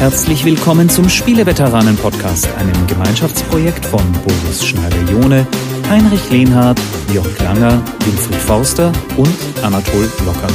[0.00, 5.46] Herzlich willkommen zum Spieleveteranen-Podcast, einem Gemeinschaftsprojekt von Boris Schneider-Jone,
[5.90, 6.80] Heinrich Lehnhardt,
[7.12, 10.48] Jörg Langer, Winfried Forster und Anatol Locker.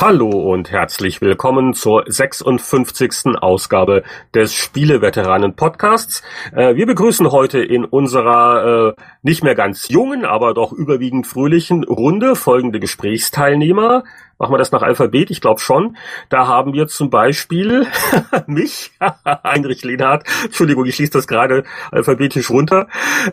[0.00, 3.36] Hallo und herzlich willkommen zur 56.
[3.38, 6.22] Ausgabe des Spieleveteranen Podcasts.
[6.56, 11.84] Äh, wir begrüßen heute in unserer äh, nicht mehr ganz jungen, aber doch überwiegend fröhlichen
[11.84, 14.04] Runde folgende Gesprächsteilnehmer.
[14.40, 15.30] Machen wir das nach Alphabet?
[15.30, 15.96] Ich glaube schon.
[16.30, 17.86] Da haben wir zum Beispiel
[18.48, 18.90] mich,
[19.44, 20.24] Heinrich Lehnhardt.
[20.44, 22.88] Entschuldigung, ich schließe das gerade alphabetisch runter.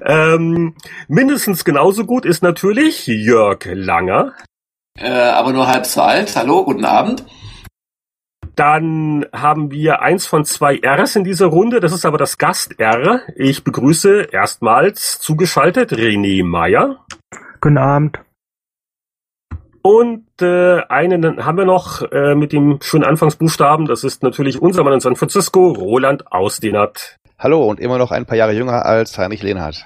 [0.05, 0.75] Ähm,
[1.07, 4.33] mindestens genauso gut ist natürlich Jörg Langer
[4.97, 6.35] äh, aber nur halb so alt.
[6.35, 7.23] Hallo, guten Abend.
[8.55, 11.79] Dann haben wir eins von zwei Rs in dieser Runde.
[11.79, 13.21] Das ist aber das Gast-R.
[13.35, 17.05] Ich begrüße erstmals zugeschaltet René Meyer.
[17.61, 18.19] Guten Abend.
[19.83, 23.85] Und äh, einen haben wir noch äh, mit dem schönen Anfangsbuchstaben.
[23.85, 27.17] Das ist natürlich unser Mann in San Francisco, Roland Ausdenert.
[27.39, 29.85] Hallo und immer noch ein paar Jahre jünger als Heinrich Lehnhardt.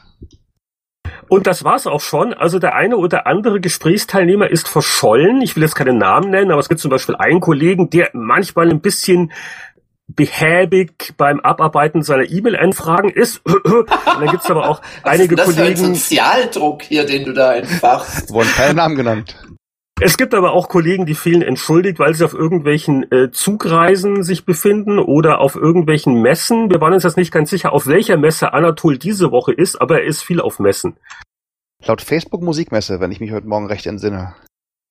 [1.27, 2.33] Und das war's auch schon.
[2.33, 5.41] Also der eine oder andere Gesprächsteilnehmer ist verschollen.
[5.41, 8.69] Ich will jetzt keine Namen nennen, aber es gibt zum Beispiel einen Kollegen, der manchmal
[8.69, 9.31] ein bisschen
[10.07, 13.45] behäbig beim Abarbeiten seiner E-Mail-Anfragen ist.
[13.45, 15.77] Und dann gibt's aber auch einige Was ist das Kollegen.
[15.77, 18.29] Für ein Sozialdruck hier, den du da entfachst.
[18.31, 19.35] Wurden keine Namen genannt.
[20.03, 24.45] Es gibt aber auch Kollegen, die fehlen entschuldigt, weil sie auf irgendwelchen äh, Zugreisen sich
[24.45, 26.71] befinden oder auf irgendwelchen Messen.
[26.71, 30.01] Wir waren uns jetzt nicht ganz sicher, auf welcher Messe Anatol diese Woche ist, aber
[30.01, 30.97] er ist viel auf Messen.
[31.85, 34.33] Laut Facebook Musikmesse, wenn ich mich heute Morgen recht entsinne.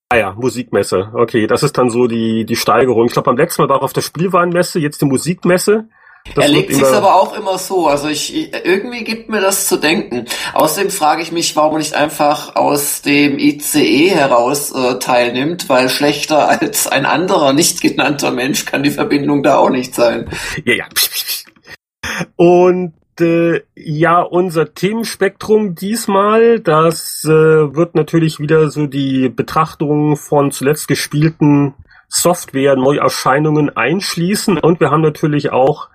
[0.07, 1.11] Ah ja, Musikmesse.
[1.13, 3.07] Okay, das ist dann so die, die Steigerung.
[3.07, 5.89] Ich glaube, beim letzten Mal war er auf der Spielwarenmesse, jetzt die Musikmesse.
[6.35, 7.87] Das er legt sich aber auch immer so.
[7.87, 10.25] Also ich, irgendwie gibt mir das zu denken.
[10.53, 15.89] Außerdem frage ich mich, warum er nicht einfach aus dem ICE heraus äh, teilnimmt, weil
[15.89, 20.29] schlechter als ein anderer nicht genannter Mensch kann die Verbindung da auch nicht sein.
[20.63, 20.85] Ja, ja.
[22.35, 30.51] Und äh, ja, unser Themenspektrum diesmal, das äh, wird natürlich wieder so die Betrachtung von
[30.51, 31.73] zuletzt gespielten
[32.09, 34.57] Software-Neuerscheinungen einschließen.
[34.57, 35.89] Und wir haben natürlich auch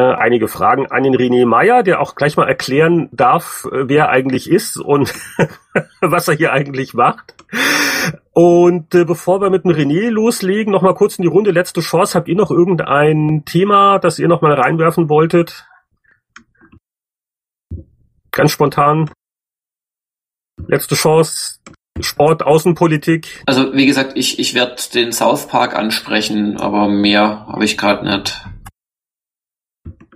[0.00, 4.50] einige Fragen an den René Meyer, der auch gleich mal erklären darf, äh, wer eigentlich
[4.50, 5.14] ist und
[6.00, 7.34] was er hier eigentlich macht.
[8.32, 11.52] Und äh, bevor wir mit dem René loslegen, noch mal kurz in die Runde.
[11.52, 12.18] Letzte Chance.
[12.18, 15.66] Habt ihr noch irgendein Thema, das ihr noch mal reinwerfen wolltet?
[18.32, 19.10] Ganz spontan.
[20.66, 21.60] Letzte Chance.
[22.00, 23.44] Sport, Außenpolitik.
[23.46, 28.04] Also wie gesagt, ich, ich werde den South Park ansprechen, aber mehr habe ich gerade
[28.04, 28.44] nicht.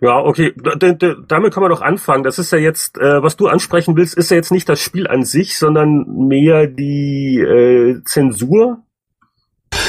[0.00, 2.22] Ja, okay, damit können wir doch anfangen.
[2.22, 5.08] Das ist ja jetzt, äh, was du ansprechen willst, ist ja jetzt nicht das Spiel
[5.08, 8.78] an sich, sondern mehr die äh, Zensur.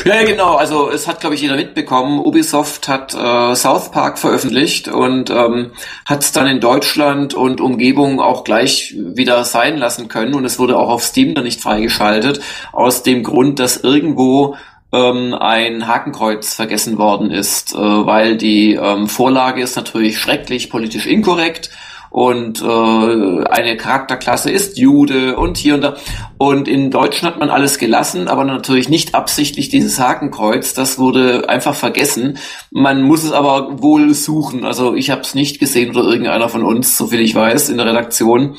[0.06, 0.56] Ja, ja, genau.
[0.56, 2.20] Also es hat, glaube ich, jeder mitbekommen.
[2.20, 5.72] Ubisoft hat äh, South Park veröffentlicht und ähm,
[6.06, 10.34] hat es dann in Deutschland und Umgebung auch gleich wieder sein lassen können.
[10.34, 12.40] Und es wurde auch auf Steam dann nicht freigeschaltet,
[12.72, 14.56] aus dem Grund, dass irgendwo
[14.92, 21.06] ähm, ein Hakenkreuz vergessen worden ist, äh, weil die ähm, Vorlage ist natürlich schrecklich politisch
[21.06, 21.70] inkorrekt
[22.12, 25.96] und äh, eine Charakterklasse ist Jude und hier und da.
[26.38, 30.74] Und in Deutschland hat man alles gelassen, aber natürlich nicht absichtlich dieses Hakenkreuz.
[30.74, 32.38] Das wurde einfach vergessen.
[32.72, 34.66] Man muss es aber wohl suchen.
[34.66, 37.86] Also ich habe es nicht gesehen oder irgendeiner von uns, soviel ich weiß, in der
[37.86, 38.56] Redaktion.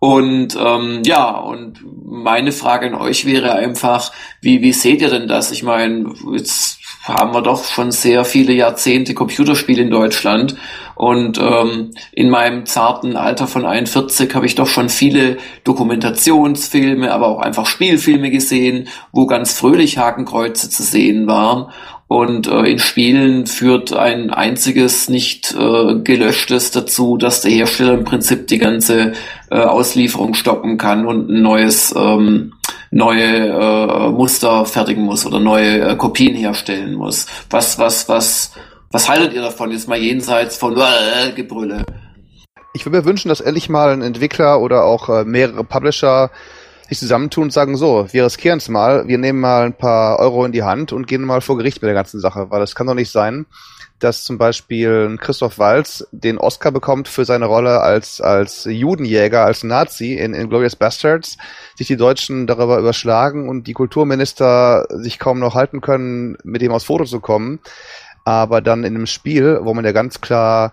[0.00, 5.28] Und ähm, ja, und meine Frage an euch wäre einfach, wie, wie seht ihr denn
[5.28, 5.50] das?
[5.50, 10.56] Ich meine, jetzt haben wir doch schon sehr viele Jahrzehnte Computerspiele in Deutschland.
[10.94, 17.28] Und ähm, in meinem zarten Alter von 41 habe ich doch schon viele Dokumentationsfilme, aber
[17.28, 21.72] auch einfach Spielfilme gesehen, wo ganz fröhlich Hakenkreuze zu sehen waren.
[22.08, 28.04] Und äh, in Spielen führt ein einziges nicht äh, gelöschtes dazu, dass der Hersteller im
[28.04, 29.12] Prinzip die ganze
[29.50, 32.54] äh, Auslieferung stoppen kann und ein neues ähm,
[32.90, 37.26] neue äh, Muster fertigen muss oder neue äh, Kopien herstellen muss.
[37.50, 38.52] Was was was
[38.90, 41.84] was haltet ihr davon jetzt mal jenseits von äh, Gebrülle?
[42.72, 46.30] Ich würde mir wünschen, dass endlich mal ein Entwickler oder auch äh, mehrere Publisher
[46.88, 50.44] sich zusammentun und sagen, so, wir riskieren es mal, wir nehmen mal ein paar Euro
[50.44, 52.86] in die Hand und gehen mal vor Gericht mit der ganzen Sache, weil das kann
[52.86, 53.46] doch nicht sein,
[53.98, 59.64] dass zum Beispiel Christoph Walz den Oscar bekommt für seine Rolle als, als Judenjäger, als
[59.64, 61.36] Nazi in, in Glorious Bastards,
[61.76, 66.72] sich die Deutschen darüber überschlagen und die Kulturminister sich kaum noch halten können, mit dem
[66.72, 67.60] aufs Foto zu kommen.
[68.24, 70.72] Aber dann in einem Spiel, wo man ja ganz klar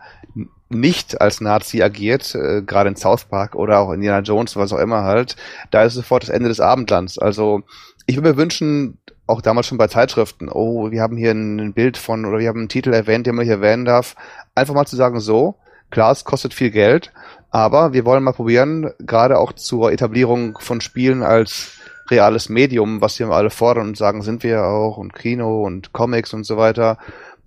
[0.70, 4.80] nicht als Nazi agiert, äh, gerade in South Park oder auch Indiana Jones, was auch
[4.80, 5.36] immer halt,
[5.72, 7.18] da ist sofort das Ende des Abendlands.
[7.18, 7.62] Also
[8.08, 8.98] ich würde mir wünschen,
[9.28, 12.60] auch damals schon bei Zeitschriften, oh, wir haben hier ein Bild von oder wir haben
[12.60, 14.16] einen Titel erwähnt, den man hier erwähnen darf.
[14.54, 15.56] Einfach mal zu sagen, so,
[15.90, 17.12] klar, es kostet viel Geld,
[17.50, 21.80] aber wir wollen mal probieren, gerade auch zur Etablierung von Spielen als
[22.10, 26.34] reales Medium, was wir alle fordern und sagen, sind wir auch und Kino und Comics
[26.34, 26.98] und so weiter.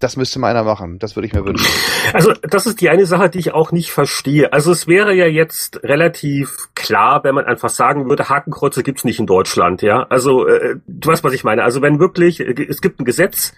[0.01, 0.99] Das müsste mal einer machen.
[1.01, 1.67] Das würde ich mir wünschen.
[2.13, 4.53] Also das ist die eine Sache, die ich auch nicht verstehe.
[4.53, 9.19] Also es wäre ja jetzt relativ klar, wenn man einfach sagen würde, Hakenkreuze gibt's nicht
[9.19, 9.83] in Deutschland.
[9.83, 11.65] Ja, also äh, du weißt, was ich meine.
[11.65, 13.55] Also wenn wirklich, es gibt ein Gesetz,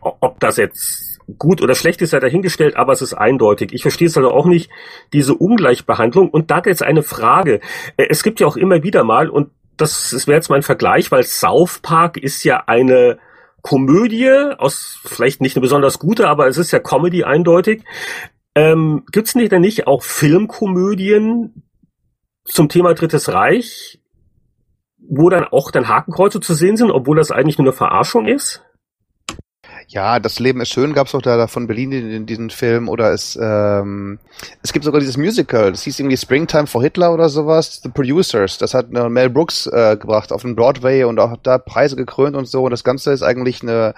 [0.00, 3.72] ob das jetzt gut oder schlecht ist, sei dahingestellt, aber es ist eindeutig.
[3.72, 4.70] Ich verstehe es also auch nicht,
[5.12, 6.28] diese Ungleichbehandlung.
[6.28, 7.60] Und da jetzt eine Frage.
[7.96, 11.10] Äh, es gibt ja auch immer wieder mal, und das, das wäre jetzt mein Vergleich,
[11.10, 13.18] weil South Park ist ja eine
[13.64, 17.82] Komödie, aus vielleicht nicht eine besonders gute, aber es ist ja Comedy eindeutig.
[18.54, 21.62] Ähm, Gibt es nicht denn nicht auch Filmkomödien
[22.44, 24.02] zum Thema Drittes Reich,
[24.98, 28.62] wo dann auch dann Hakenkreuze zu sehen sind, obwohl das eigentlich nur eine Verarschung ist?
[29.88, 32.88] Ja, das Leben ist schön, gab's auch da von Berlin in, diesen Film.
[32.88, 34.18] Oder es ähm,
[34.62, 38.58] es gibt sogar dieses Musical, das hieß irgendwie Springtime for Hitler oder sowas, The Producers,
[38.58, 42.36] das hat äh, Mel Brooks äh, gebracht auf den Broadway und auch da Preise gekrönt
[42.36, 42.64] und so.
[42.64, 43.94] Und das Ganze ist eigentlich eine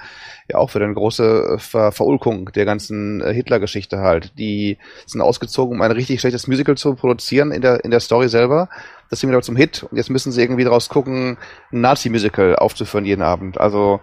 [0.48, 4.38] ja auch für eine große äh, Ver Verulkung der ganzen äh, Hitler-Geschichte halt.
[4.38, 8.28] Die sind ausgezogen, um ein richtig schlechtes Musical zu produzieren in der in der Story
[8.28, 8.68] selber.
[9.10, 9.84] Das ging wieder zum Hit.
[9.84, 11.38] Und jetzt müssen sie irgendwie daraus gucken,
[11.72, 13.58] ein Nazi-Musical aufzuführen jeden Abend.
[13.58, 14.00] Also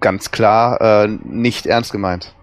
[0.00, 2.34] ganz klar äh, nicht ernst gemeint.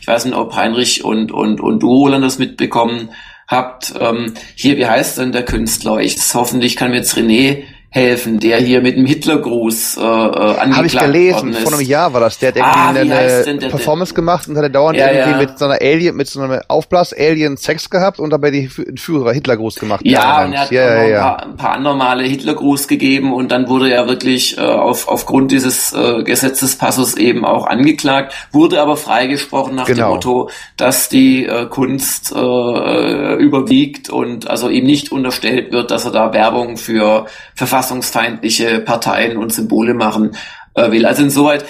[0.00, 3.10] Ich weiß nicht, ob Heinrich und, und, und du, Roland, das mitbekommen
[3.48, 3.94] habt.
[3.98, 5.98] Ähm, hier, wie heißt denn der Künstler?
[5.98, 10.76] Ich, hoffentlich kann mir jetzt René helfen, der hier mit dem Hitlergruß äh, äh angeklagt
[10.76, 12.38] Habe ich gelesen, vor einem Jahr war das.
[12.38, 15.36] Der hat irgendwie ah, eine, der, Performance gemacht und hat er dauernd ja, irgendwie ja.
[15.38, 19.76] mit so einer Alien, mit so einem Aufblas-Alien Sex gehabt und dabei die Führer Hitlergruß
[19.76, 20.02] gemacht.
[20.04, 23.68] Ja, und er hat ja, ja, ein, paar, ein paar anormale Hitlergruß gegeben und dann
[23.68, 29.74] wurde er wirklich äh, auf, aufgrund dieses äh, Gesetzespassus eben auch angeklagt, wurde aber freigesprochen
[29.74, 30.08] nach genau.
[30.08, 36.04] dem Motto, dass die äh, Kunst äh, überwiegt und also ihm nicht unterstellt wird, dass
[36.04, 37.24] er da Werbung für
[37.54, 40.32] Verfassung verfassungsfeindliche Parteien und Symbole machen
[40.74, 41.06] äh, will.
[41.06, 41.64] Also insoweit,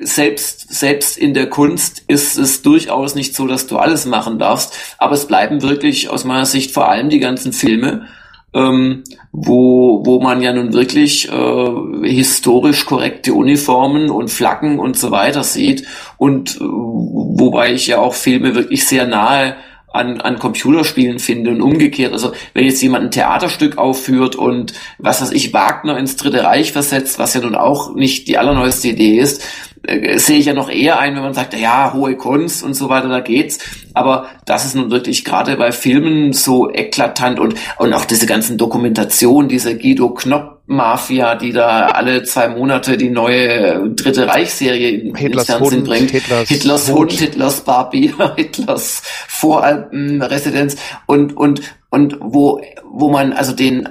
[0.00, 4.74] selbst, selbst in der Kunst ist es durchaus nicht so, dass du alles machen darfst,
[4.98, 8.06] aber es bleiben wirklich aus meiner Sicht vor allem die ganzen Filme,
[8.54, 9.02] ähm,
[9.32, 15.42] wo, wo man ja nun wirklich äh, historisch korrekte Uniformen und Flaggen und so weiter
[15.42, 15.86] sieht
[16.18, 19.56] und äh, wobei ich ja auch Filme wirklich sehr nahe
[19.92, 22.12] an, an Computerspielen finde und umgekehrt.
[22.12, 26.72] Also wenn jetzt jemand ein Theaterstück aufführt und was weiß ich, Wagner ins Dritte Reich
[26.72, 29.42] versetzt, was ja nun auch nicht die allerneueste Idee ist,
[29.84, 32.88] äh, sehe ich ja noch eher ein, wenn man sagt, ja, hohe Kunst und so
[32.88, 33.58] weiter, da geht's.
[33.94, 38.58] Aber das ist nun wirklich gerade bei Filmen so eklatant und, und auch diese ganzen
[38.58, 45.18] Dokumentationen, diese Guido Knopp Mafia, die da alle zwei Monate die neue Dritte Reichserie ins
[45.44, 46.10] Fernsehen Hund, bringt.
[46.10, 50.76] Hitlers, Hitlers Hund, Hund, Hitlers Barbie, Hitlers Voralpenresidenz
[51.06, 53.88] und, und, und wo, wo man also den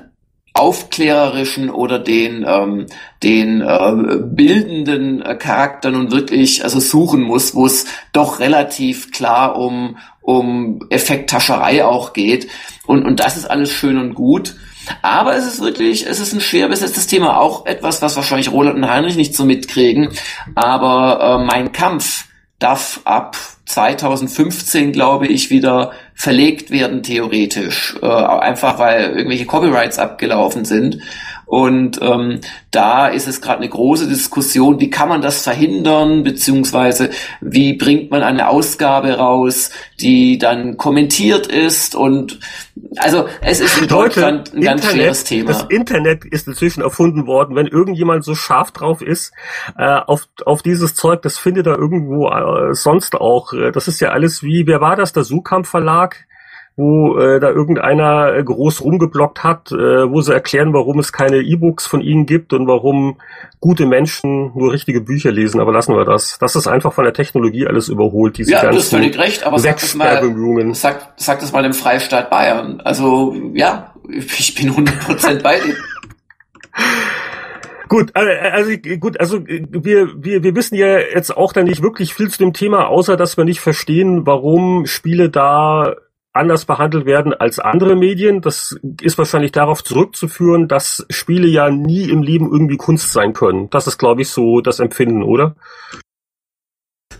[0.54, 2.86] aufklärerischen oder den den,
[3.24, 9.98] den äh, bildenden Charakter nun wirklich also suchen muss, wo es doch relativ klar um,
[10.22, 12.48] um Effekttascherei auch geht.
[12.86, 14.56] Und, und das ist alles schön und gut.
[15.02, 17.40] Aber es ist wirklich, es ist ein schwer besetztes Thema.
[17.40, 20.10] Auch etwas, was wahrscheinlich Roland und Heinrich nicht so mitkriegen.
[20.56, 22.26] Aber äh, mein Kampf
[22.60, 25.92] darf ab 2015, glaube ich, wieder
[26.22, 27.96] verlegt werden, theoretisch.
[28.00, 31.00] Äh, einfach weil irgendwelche Copyrights abgelaufen sind.
[31.52, 32.40] Und ähm,
[32.72, 37.10] da ist es gerade eine große Diskussion, wie kann man das verhindern, beziehungsweise
[37.42, 41.94] wie bringt man eine Ausgabe raus, die dann kommentiert ist.
[41.94, 42.40] Und
[42.96, 45.50] also es ist in Deutschland ein ganz schweres Thema.
[45.50, 47.54] Das Internet ist inzwischen erfunden worden.
[47.58, 49.34] Wenn irgendjemand so scharf drauf ist,
[49.78, 53.52] äh, auf, auf dieses Zeug, das findet er irgendwo äh, sonst auch.
[53.74, 56.28] Das ist ja alles wie, wer war das, der Sukamp Verlag?
[56.78, 61.38] Wo äh, da irgendeiner äh, groß rumgeblockt hat, äh, wo sie erklären, warum es keine
[61.38, 63.18] E-Books von ihnen gibt und warum
[63.60, 65.60] gute Menschen nur richtige Bücher lesen.
[65.60, 66.38] Aber lassen wir das.
[66.40, 68.38] Das ist einfach von der Technologie alles überholt.
[68.38, 70.22] Diese ja, du hast völlig recht, aber sag das, mal,
[70.74, 72.82] sag, sag das mal dem Freistaat Bayern.
[72.82, 75.76] Also ja, ich bin 100% bei dir.
[77.90, 82.14] Gut, äh, also gut, also wir, wir, wir wissen ja jetzt auch da nicht wirklich
[82.14, 85.96] viel zu dem Thema, außer dass wir nicht verstehen, warum Spiele da
[86.34, 88.42] anders behandelt werden als andere Medien.
[88.42, 93.70] Das ist wahrscheinlich darauf zurückzuführen, dass Spiele ja nie im Leben irgendwie Kunst sein können.
[93.70, 95.56] Das ist, glaube ich, so das Empfinden, oder?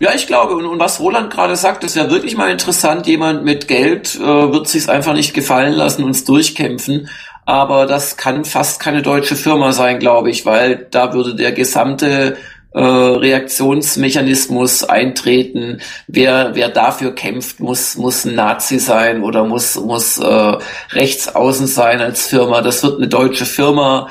[0.00, 3.06] Ja, ich glaube, und, und was Roland gerade sagt, ist ja wirklich mal interessant.
[3.06, 7.08] Jemand mit Geld äh, wird sich einfach nicht gefallen lassen, uns durchkämpfen.
[7.44, 12.36] aber das kann fast keine deutsche Firma sein, glaube ich, weil da würde der gesamte
[12.74, 15.80] äh, Reaktionsmechanismus eintreten.
[16.06, 20.56] Wer, wer dafür kämpft, muss, muss ein Nazi sein oder muss, muss äh,
[20.92, 22.62] rechtsaußen sein als Firma.
[22.62, 24.08] Das wird eine deutsche Firma,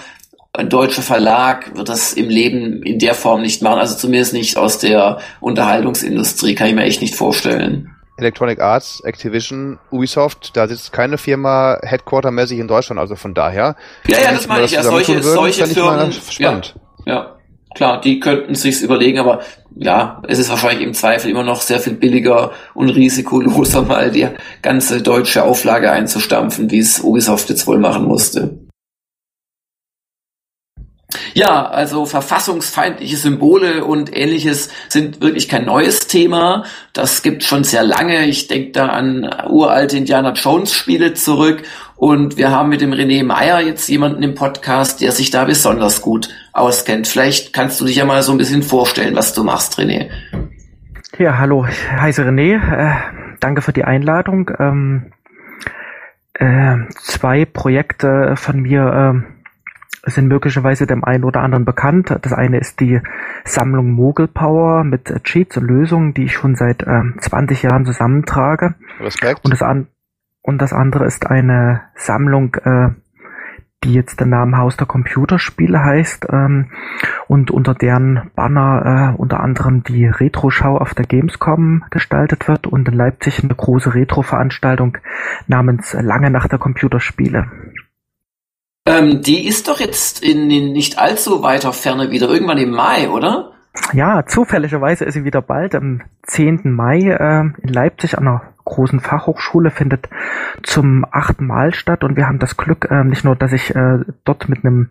[0.54, 3.80] ein deutscher Verlag wird das im Leben in der Form nicht machen.
[3.80, 7.96] Also zumindest nicht aus der Unterhaltungsindustrie, kann ich mir echt nicht vorstellen.
[8.18, 13.76] Electronic Arts, Activision, Ubisoft, da sitzt keine Firma headquartermäßig in Deutschland, also von daher.
[14.08, 14.84] Ja, ja, das meine ich ja.
[14.84, 16.12] Solche, würden, solche Firmen.
[16.12, 16.76] Spannend.
[17.06, 17.41] Ja, ja,
[17.76, 19.42] klar, die könnten sich's überlegen, aber
[19.76, 24.28] ja, es ist wahrscheinlich im Zweifel immer noch sehr viel billiger und risikoloser, mal die
[24.62, 28.58] ganze deutsche Auflage einzustampfen, wie es Ubisoft jetzt wohl machen musste.
[31.34, 36.66] Ja, also verfassungsfeindliche Symbole und ähnliches sind wirklich kein neues Thema.
[36.94, 38.26] Das gibt schon sehr lange.
[38.26, 41.64] Ich denke da an uralte Indiana Jones Spiele zurück.
[42.02, 46.02] Und wir haben mit dem René Meyer jetzt jemanden im Podcast, der sich da besonders
[46.02, 47.08] gut auskennt.
[47.08, 50.10] Vielleicht kannst du dich ja mal so ein bisschen vorstellen, was du machst, René.
[51.20, 52.56] Ja, hallo, ich heiße René.
[52.56, 52.96] Äh,
[53.40, 54.50] danke für die Einladung.
[54.58, 55.12] Ähm,
[56.34, 59.24] äh, zwei Projekte von mir
[60.08, 62.18] äh, sind möglicherweise dem einen oder anderen bekannt.
[62.24, 63.00] Das eine ist die
[63.46, 68.74] Sammlung Mogul Power mit Cheats und Lösungen, die ich schon seit äh, 20 Jahren zusammentrage.
[69.00, 69.46] Respekt.
[69.46, 69.86] Und das, an
[70.42, 72.90] und das andere ist eine Sammlung, äh,
[73.84, 76.72] die jetzt der Name Haus der Computerspiele heißt ähm,
[77.28, 82.88] und unter deren Banner äh, unter anderem die Retro-Schau auf der Gamescom gestaltet wird und
[82.88, 84.98] in Leipzig eine große Retro-Veranstaltung
[85.48, 87.48] namens Lange nach der Computerspiele.
[88.86, 93.10] Ähm, die ist doch jetzt in, in nicht allzu weiter Ferne wieder, irgendwann im Mai,
[93.10, 93.52] oder?
[93.94, 95.76] Ja, zufälligerweise ist sie wieder bald.
[95.76, 96.62] Am 10.
[96.66, 100.10] Mai äh, in Leipzig an einer großen Fachhochschule findet
[100.64, 102.04] zum achten Mal statt.
[102.04, 104.90] Und wir haben das Glück, äh, nicht nur, dass ich äh, dort mit einem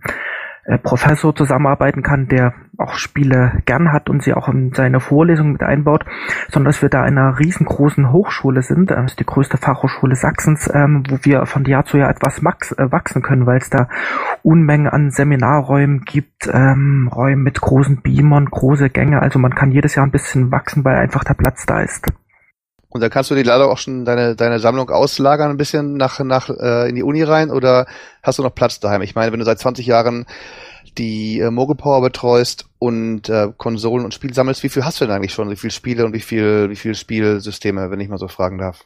[0.65, 5.53] äh, Professor zusammenarbeiten kann, der auch Spiele gern hat und sie auch in seine Vorlesungen
[5.53, 6.05] mit einbaut,
[6.49, 10.71] sondern dass wir da in einer riesengroßen Hochschule sind, das ist die größte Fachhochschule Sachsens,
[10.73, 13.89] ähm, wo wir von Jahr zu Jahr etwas äh, wachsen können, weil es da
[14.43, 19.95] Unmengen an Seminarräumen gibt, ähm, Räume mit großen Beamern, große Gänge, also man kann jedes
[19.95, 22.07] Jahr ein bisschen wachsen, weil einfach der Platz da ist.
[22.91, 26.19] Und dann kannst du dir leider auch schon deine, deine Sammlung auslagern ein bisschen nach,
[26.21, 27.87] nach äh, in die Uni rein oder
[28.23, 29.03] hast du noch Platz daheim?
[29.03, 30.27] Ich meine, wenn du seit 20 Jahren
[30.99, 35.07] die äh, Mogul Power betreust und äh, Konsolen und Spiel sammelst, wie viel hast du
[35.07, 35.51] denn eigentlich schon?
[35.51, 38.85] Wie viele Spiele und wie viel, wie viel Spielsysteme, wenn ich mal so fragen darf?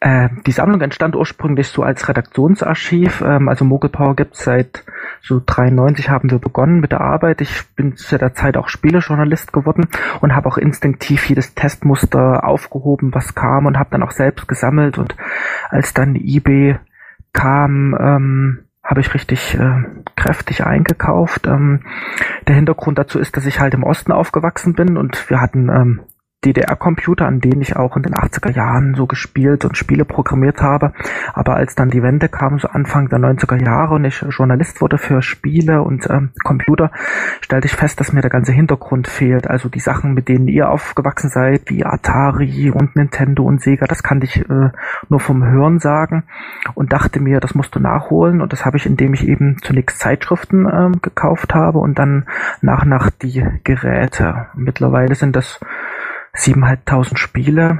[0.00, 3.20] Äh, die Sammlung entstand ursprünglich so als Redaktionsarchiv.
[3.22, 4.84] Ähm, also Mogul Power gibt's seit
[5.26, 7.40] so 93 haben wir begonnen mit der Arbeit.
[7.40, 9.88] Ich bin zu der Zeit auch Spielejournalist geworden
[10.20, 14.98] und habe auch instinktiv jedes Testmuster aufgehoben, was kam und habe dann auch selbst gesammelt.
[14.98, 15.16] Und
[15.68, 16.78] als dann eBay
[17.32, 19.82] kam, ähm, habe ich richtig äh,
[20.14, 21.48] kräftig eingekauft.
[21.48, 21.80] Ähm,
[22.46, 26.00] der Hintergrund dazu ist, dass ich halt im Osten aufgewachsen bin und wir hatten ähm,
[26.46, 30.92] DDR-Computer, an denen ich auch in den 80er Jahren so gespielt und Spiele programmiert habe.
[31.32, 34.98] Aber als dann die Wende kam, so Anfang der 90er Jahre und ich Journalist wurde
[34.98, 36.90] für Spiele und ähm, Computer,
[37.40, 39.48] stellte ich fest, dass mir der ganze Hintergrund fehlt.
[39.48, 44.02] Also die Sachen, mit denen ihr aufgewachsen seid, wie Atari und Nintendo und Sega, das
[44.02, 44.70] kannte ich äh,
[45.08, 46.24] nur vom Hören sagen
[46.74, 48.40] und dachte mir, das musst du nachholen.
[48.40, 52.26] Und das habe ich, indem ich eben zunächst Zeitschriften ähm, gekauft habe und dann
[52.60, 54.46] nach nach die Geräte.
[54.54, 55.60] Mittlerweile sind das
[56.36, 57.78] 7.500 Spiele,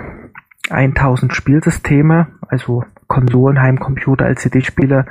[0.71, 5.07] 1000 Spielsysteme, also Konsolen, Heimcomputer, LCD-Spiele,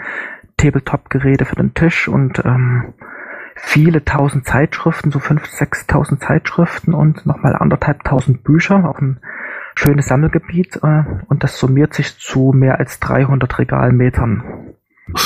[0.58, 2.94] Tabletop-Geräte für den Tisch und ähm,
[3.56, 9.20] viele tausend Zeitschriften, so 5.000, 6.000 Zeitschriften und nochmal anderthalb tausend Bücher, auch ein
[9.76, 14.74] schönes Sammelgebiet äh, und das summiert sich zu mehr als 300 Regalmetern.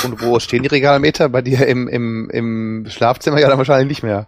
[0.04, 1.30] Und wo stehen die Regalmeter?
[1.30, 4.28] Bei dir im, im, im Schlafzimmer ja dann wahrscheinlich nicht mehr.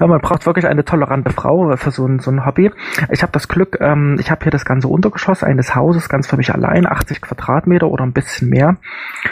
[0.00, 2.70] Ja, man braucht wirklich eine tolerante Frau für so ein, so ein Hobby.
[3.10, 6.36] Ich habe das Glück, ähm, ich habe hier das ganze Untergeschoss eines Hauses ganz für
[6.36, 8.76] mich allein, 80 Quadratmeter oder ein bisschen mehr.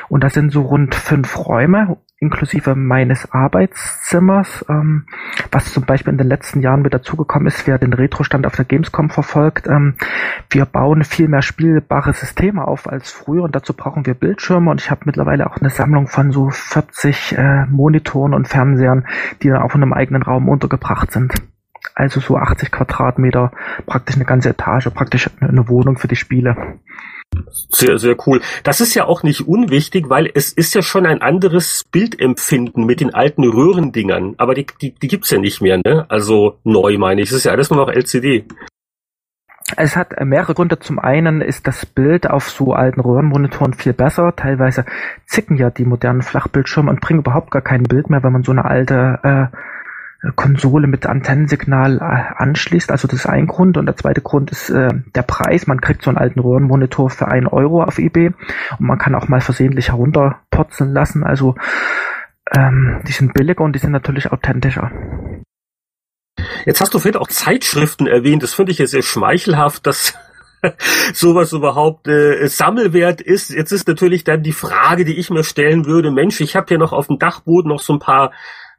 [0.09, 5.07] Und da sind so rund fünf Räume inklusive meines Arbeitszimmers, ähm,
[5.53, 8.65] was zum Beispiel in den letzten Jahren mit dazugekommen ist, wer den Retro-Stand auf der
[8.65, 9.69] Gamescom verfolgt.
[9.69, 9.95] Ähm,
[10.51, 14.81] wir bauen viel mehr spielbare Systeme auf als früher und dazu brauchen wir Bildschirme und
[14.81, 19.07] ich habe mittlerweile auch eine Sammlung von so 40 äh, Monitoren und Fernsehern,
[19.43, 21.35] die dann auch in einem eigenen Raum untergebracht sind.
[21.95, 23.53] Also so 80 Quadratmeter,
[23.87, 26.79] praktisch eine ganze Etage, praktisch eine Wohnung für die Spiele.
[27.71, 28.41] Sehr, sehr cool.
[28.63, 33.01] Das ist ja auch nicht unwichtig, weil es ist ja schon ein anderes Bildempfinden mit
[33.01, 34.35] den alten Röhrendingern.
[34.39, 36.07] Aber die, die, die gibt's ja nicht mehr, ne?
[36.09, 37.31] Also neu meine ich.
[37.31, 38.47] Es ist ja alles nur noch LCD.
[39.77, 40.79] Es hat mehrere Gründe.
[40.79, 44.35] Zum einen ist das Bild auf so alten Röhrenmonitoren viel besser.
[44.35, 44.85] Teilweise
[45.27, 48.53] zicken ja die modernen Flachbildschirme und bringen überhaupt gar kein Bild mehr, wenn man so
[48.53, 49.57] eine alte äh,
[50.35, 52.91] Konsole mit Antennensignal äh, anschließt.
[52.91, 53.77] Also das ist ein Grund.
[53.77, 55.67] Und der zweite Grund ist äh, der Preis.
[55.67, 58.33] Man kriegt so einen alten Röhrenmonitor für einen Euro auf eBay
[58.79, 61.23] und man kann auch mal versehentlich herunterpotzeln lassen.
[61.23, 61.55] Also
[62.53, 64.91] ähm, die sind billiger und die sind natürlich authentischer.
[66.67, 68.43] Jetzt hast du vorhin auch Zeitschriften erwähnt.
[68.43, 70.15] Das finde ich ja sehr schmeichelhaft, dass
[71.13, 73.51] sowas überhaupt äh, Sammelwert ist.
[73.51, 76.79] Jetzt ist natürlich dann die Frage, die ich mir stellen würde, Mensch, ich habe hier
[76.79, 78.33] noch auf dem Dachboden noch so ein paar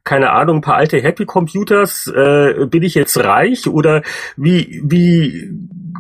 [0.10, 4.02] keine Ahnung, ein paar alte Happy Computers, äh, bin ich jetzt reich oder
[4.38, 5.52] wie, wie,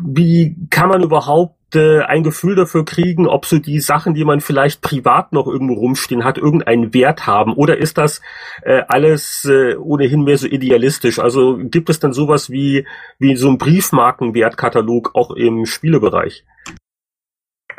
[0.03, 4.41] wie kann man überhaupt äh, ein Gefühl dafür kriegen, ob so die Sachen, die man
[4.41, 7.53] vielleicht privat noch irgendwo rumstehen hat, irgendeinen Wert haben?
[7.53, 8.23] Oder ist das
[8.63, 11.19] äh, alles äh, ohnehin mehr so idealistisch?
[11.19, 12.87] Also gibt es dann sowas wie,
[13.19, 16.45] wie so ein Briefmarkenwertkatalog auch im Spielebereich?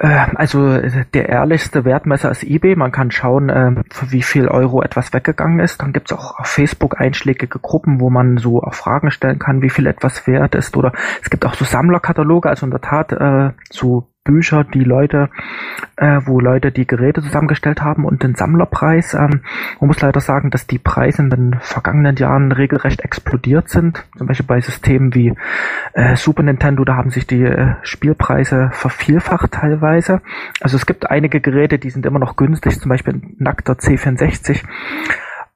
[0.01, 2.75] Äh, also der ehrlichste Wertmesser ist eBay.
[2.75, 5.83] Man kann schauen, ähm, für wie viel Euro etwas weggegangen ist.
[5.83, 9.61] Dann gibt es auch auf Facebook einschlägige Gruppen, wo man so auch Fragen stellen kann,
[9.61, 10.75] wie viel etwas wert ist.
[10.77, 10.93] Oder
[11.23, 15.31] es gibt auch so Sammlerkataloge, also in der Tat äh, so Bücher, die Leute,
[15.97, 19.15] äh, wo Leute die Geräte zusammengestellt haben und den Sammlerpreis.
[19.15, 19.41] Ähm,
[19.81, 24.05] man muss leider sagen, dass die Preise in den vergangenen Jahren regelrecht explodiert sind.
[24.19, 25.35] Zum Beispiel bei Systemen wie
[25.95, 30.21] äh, Super Nintendo, da haben sich die äh, Spielpreise vervielfacht teilweise.
[30.61, 34.65] Also es gibt einige Geräte, die sind immer noch günstig, zum Beispiel nackter C64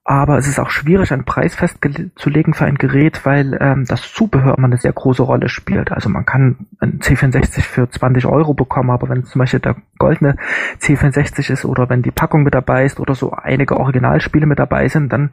[0.06, 4.58] aber es ist auch schwierig, einen Preis festzulegen für ein Gerät, weil ähm, das Zubehör
[4.58, 5.92] immer eine sehr große Rolle spielt.
[5.92, 10.36] Also man kann ein C64 für 20 Euro bekommen, aber wenn zum Beispiel der goldene
[10.80, 14.88] C64 ist oder wenn die Packung mit dabei ist oder so einige Originalspiele mit dabei
[14.88, 15.30] sind, dann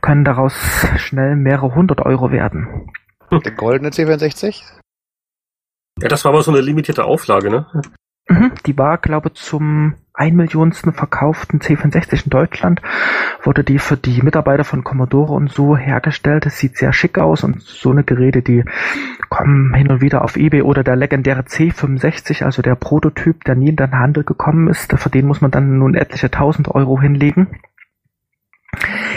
[0.00, 0.54] können daraus
[0.96, 2.90] schnell mehrere hundert Euro werden.
[3.30, 4.62] Der goldene C64?
[6.00, 7.66] Ja, das war aber so eine limitierte Auflage, ne?
[8.28, 12.80] Mhm, die war, glaube zum ein Millionsten verkauften C64 in Deutschland
[13.42, 16.46] wurde die für die Mitarbeiter von Commodore und so hergestellt.
[16.46, 18.64] Es sieht sehr schick aus und so eine Geräte, die
[19.28, 23.68] kommen hin und wieder auf eBay oder der legendäre C65, also der Prototyp, der nie
[23.68, 24.90] in den Handel gekommen ist.
[24.98, 27.48] Für den muss man dann nun etliche tausend Euro hinlegen.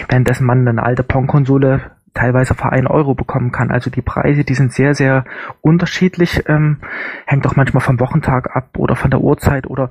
[0.10, 3.72] Währenddessen man eine alte Pong-Konsole teilweise für einen Euro bekommen kann.
[3.72, 5.26] Also die Preise, die sind sehr, sehr
[5.62, 6.78] unterschiedlich, ähm,
[7.26, 9.90] hängt auch manchmal vom Wochentag ab oder von der Uhrzeit oder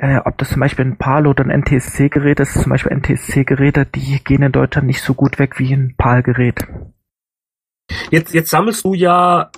[0.00, 2.54] äh, ob das zum Beispiel ein PAL oder ein NTSC-Gerät ist.
[2.54, 6.66] Zum Beispiel NTSC-Geräte, die gehen in Deutschland nicht so gut weg wie ein PAL-Gerät.
[8.10, 9.50] Jetzt, jetzt sammelst du ja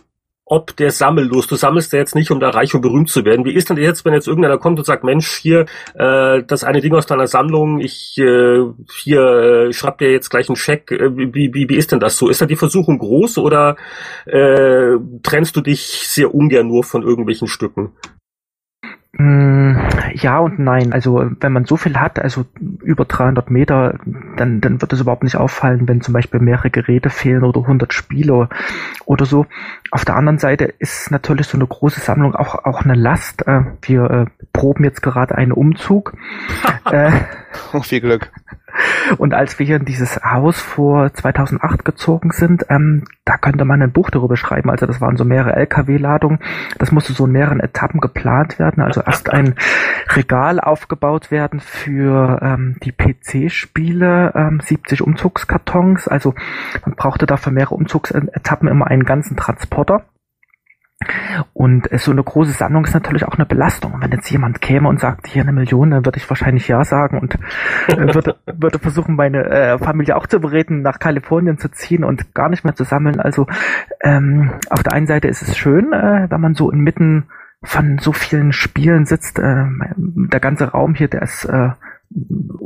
[0.45, 1.51] ob der Sammellust.
[1.51, 3.47] Du sammelst ja jetzt nicht, um da reich und berühmt zu werden.
[3.47, 6.81] Wie ist denn jetzt, wenn jetzt irgendeiner kommt und sagt, Mensch, hier, äh, das eine
[6.81, 8.61] Ding aus deiner Sammlung, ich äh,
[8.93, 9.23] hier
[9.69, 10.91] äh, schreib dir jetzt gleich einen Scheck.
[10.91, 12.29] Äh, wie, wie, wie ist denn das so?
[12.29, 13.77] Ist da die Versuchung groß oder
[14.27, 17.93] äh, trennst du dich sehr ungern nur von irgendwelchen Stücken?
[19.13, 19.77] Mm,
[20.15, 20.93] ja und nein.
[20.93, 22.45] Also wenn man so viel hat, also
[22.83, 23.99] über 300 Meter,
[24.37, 27.93] dann, dann wird es überhaupt nicht auffallen, wenn zum Beispiel mehrere Geräte fehlen oder 100
[27.93, 28.49] Spiele
[29.05, 29.47] oder so.
[29.91, 33.47] Auf der anderen Seite ist natürlich so eine große Sammlung auch, auch eine Last.
[33.47, 36.15] Äh, wir äh, proben jetzt gerade einen Umzug.
[36.91, 37.13] äh,
[37.73, 38.31] oh, viel Glück.
[39.19, 43.83] Und als wir hier in dieses Haus vor 2008 gezogen sind, ähm, da könnte man
[43.83, 44.71] ein Buch darüber schreiben.
[44.71, 46.39] Also das waren so mehrere LKW-Ladungen.
[46.79, 48.83] Das musste so in mehreren Etappen geplant werden.
[48.83, 49.55] Also erst ein
[50.09, 56.09] Regal aufgebaut werden für ähm, die PC-Spiele, ähm, 70 Umzugskartons.
[56.09, 56.35] Also
[56.85, 60.05] man brauchte dafür mehrere Umzugsetappen immer einen ganzen Transporter.
[61.53, 63.95] Und so eine große Sammlung ist natürlich auch eine Belastung.
[64.01, 67.19] wenn jetzt jemand käme und sagt, hier eine Million, dann würde ich wahrscheinlich ja sagen
[67.19, 67.35] und
[67.89, 72.35] äh, würde, würde versuchen, meine äh, Familie auch zu bereden, nach Kalifornien zu ziehen und
[72.35, 73.21] gar nicht mehr zu sammeln.
[73.21, 73.47] Also
[74.03, 77.25] ähm, auf der einen Seite ist es schön, äh, wenn man so inmitten
[77.65, 79.39] von so vielen Spielen sitzt.
[79.39, 79.65] Äh,
[79.97, 81.71] der ganze Raum hier, der ist äh,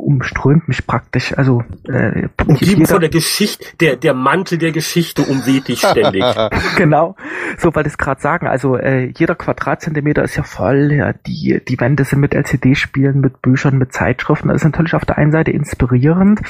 [0.07, 1.37] umströmt mich praktisch.
[1.37, 6.25] Also äh, umgeben von der Geschichte, der der Mantel der Geschichte umweht dich ständig.
[6.77, 7.17] genau,
[7.59, 8.47] so weil ich gerade sagen.
[8.47, 10.93] Also äh, jeder Quadratzentimeter ist ja voll.
[10.93, 14.49] Ja, die die Wände sind mit LCD-Spielen, mit Büchern, mit Zeitschriften.
[14.49, 16.41] Das ist natürlich auf der einen Seite inspirierend,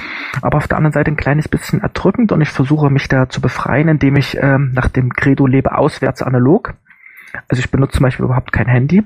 [0.43, 2.33] aber auf der anderen Seite ein kleines bisschen erdrückend.
[2.33, 6.23] Und ich versuche mich da zu befreien, indem ich ähm, nach dem Credo lebe auswärts
[6.23, 6.75] analog.
[7.49, 9.03] Also ich benutze zum Beispiel überhaupt kein Handy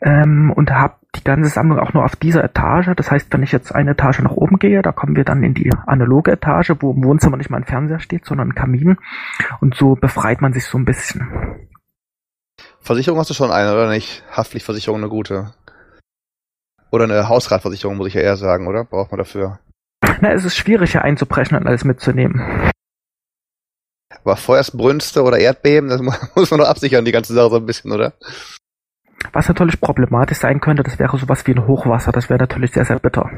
[0.00, 2.90] ähm, und habe die ganze Sammlung auch nur auf dieser Etage.
[2.96, 5.54] Das heißt, wenn ich jetzt eine Etage nach oben gehe, da kommen wir dann in
[5.54, 8.96] die analoge Etage, wo im Wohnzimmer nicht mal ein Fernseher steht, sondern ein Kamin.
[9.60, 11.68] Und so befreit man sich so ein bisschen.
[12.80, 14.24] Versicherung hast du schon eine, oder nicht?
[14.30, 15.54] Haftpflichtversicherung eine gute.
[16.90, 18.84] Oder eine Hausratversicherung, muss ich ja eher sagen, oder?
[18.84, 19.60] Braucht man dafür?
[20.20, 22.70] Na, es ist schwierig, hier einzubrechen und alles mitzunehmen.
[24.24, 26.02] Aber Feuersbrünste oder Erdbeben, das
[26.34, 28.14] muss man doch absichern, die ganze Sache so ein bisschen, oder?
[29.32, 32.12] Was natürlich problematisch sein könnte, das wäre sowas wie ein Hochwasser.
[32.12, 33.28] Das wäre natürlich sehr, sehr bitter.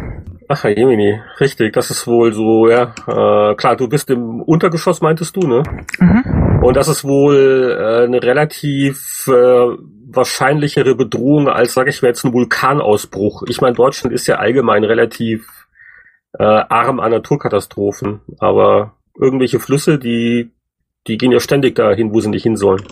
[0.48, 1.72] Ach, Jemini, richtig.
[1.72, 2.94] Das ist wohl so, ja.
[3.06, 5.62] Äh, klar, du bist im Untergeschoss, meintest du, ne?
[6.00, 6.60] Mhm.
[6.62, 9.76] Und das ist wohl äh, eine relativ äh,
[10.16, 13.44] wahrscheinlichere Bedrohung als, sage ich mal jetzt, ein Vulkanausbruch.
[13.48, 15.46] Ich meine, Deutschland ist ja allgemein relativ
[16.38, 20.50] äh, arm an Naturkatastrophen, aber irgendwelche Flüsse, die,
[21.06, 22.82] die gehen ja ständig dahin, wo sie nicht hin sollen.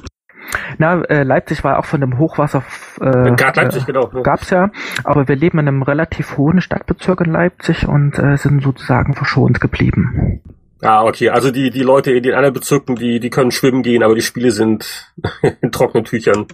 [0.78, 2.62] Na, äh, Leipzig war auch von dem Hochwasser
[3.00, 4.08] äh, Leipzig, äh, genau.
[4.22, 4.70] gab's ja,
[5.04, 9.60] aber wir leben in einem relativ hohen Stadtbezirk in Leipzig und äh, sind sozusagen verschont
[9.60, 10.40] geblieben.
[10.82, 11.30] Ah, okay.
[11.30, 14.22] Also die, die Leute in den anderen Bezirken, die, die können schwimmen gehen, aber die
[14.22, 15.12] Spiele sind
[15.60, 16.46] in trockenen Tüchern.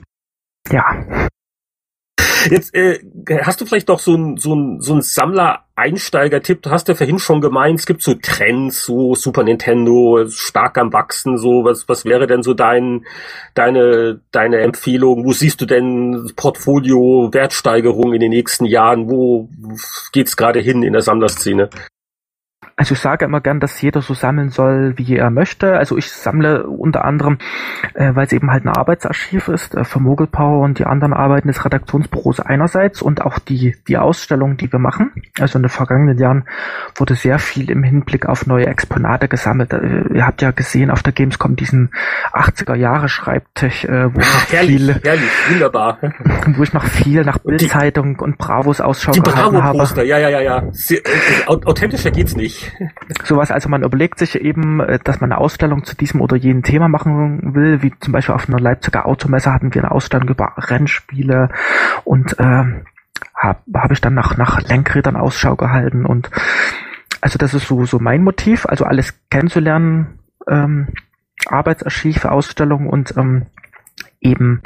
[0.71, 0.85] Ja.
[2.51, 3.01] Jetzt äh,
[3.43, 6.63] hast du vielleicht noch so ein so ein so ein Sammler-Einsteiger-Tipp.
[6.63, 10.93] Du hast ja vorhin schon gemeint, es gibt so Trends, so Super Nintendo stark am
[10.93, 11.39] wachsen.
[11.39, 13.07] So was was wäre denn so dein
[13.55, 15.25] deine deine Empfehlung?
[15.25, 19.09] Wo siehst du denn Portfolio Wertsteigerung in den nächsten Jahren?
[19.11, 19.49] Wo
[20.13, 21.71] geht's gerade hin in der Sammlerszene?
[22.79, 25.77] Also ich sage immer gern, dass jeder so sammeln soll, wie er möchte.
[25.77, 27.39] Also ich sammle unter anderem,
[27.95, 31.49] äh, weil es eben halt ein Arbeitsarchiv ist, äh, für Mogelpower und die anderen Arbeiten
[31.49, 35.11] des Redaktionsbüros einerseits und auch die, die Ausstellung, die wir machen.
[35.41, 36.45] Also in den vergangenen Jahren
[36.95, 39.73] wurde sehr viel im Hinblick auf neue Exponate gesammelt.
[39.73, 41.91] Äh, ihr habt ja gesehen auf der Gamescom diesen
[42.33, 45.99] 80er Jahre Schreibtisch, äh, wo Ach, herrlich, viel, herrlich, wunderbar.
[46.47, 50.05] Wo ich noch viel nach Bildzeitung und Bravos Ausschau die gehalten Bravo habe.
[50.07, 50.63] Ja, ja, ja, ja.
[50.71, 52.68] Sehr, äh, authentischer geht's nicht.
[53.25, 56.63] Sowas, also man überlegt sich eben, äh, dass man eine Ausstellung zu diesem oder jenem
[56.63, 60.55] Thema machen will, wie zum Beispiel auf einer Leipziger Automesse hatten wir eine Ausstellung über
[60.57, 61.51] Rennspiele
[62.05, 62.65] und äh,
[63.35, 66.31] habe hab ich dann nach, nach Lenkrädern Ausschau gehalten und
[67.21, 70.89] also das ist so, so mein Motiv, also alles kennenzulernen, ähm,
[71.47, 73.47] Arbeitsarchive, Ausstellungen und ähm,
[74.21, 74.63] eben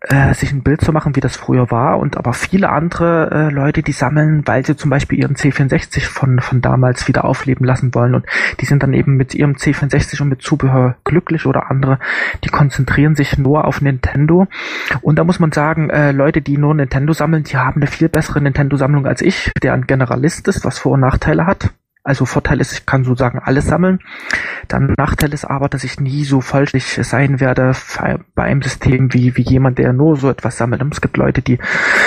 [0.00, 3.52] äh, sich ein Bild zu machen, wie das früher war und aber viele andere äh,
[3.52, 7.94] Leute, die sammeln, weil sie zum Beispiel ihren C64 von, von damals wieder aufleben lassen
[7.94, 8.26] wollen und
[8.60, 11.98] die sind dann eben mit ihrem C64 und mit Zubehör glücklich oder andere,
[12.44, 14.46] die konzentrieren sich nur auf Nintendo
[15.00, 18.08] und da muss man sagen, äh, Leute, die nur Nintendo sammeln, die haben eine viel
[18.08, 21.70] bessere Nintendo-Sammlung als ich, der ein Generalist ist, was Vor- und Nachteile hat.
[22.08, 23.98] Also Vorteil ist, ich kann sozusagen alles sammeln.
[24.66, 27.72] Dann Nachteil ist aber, dass ich nie so vollständig sein werde
[28.34, 30.80] bei einem System wie, wie jemand, der nur so etwas sammelt.
[30.80, 31.58] Und es gibt Leute, die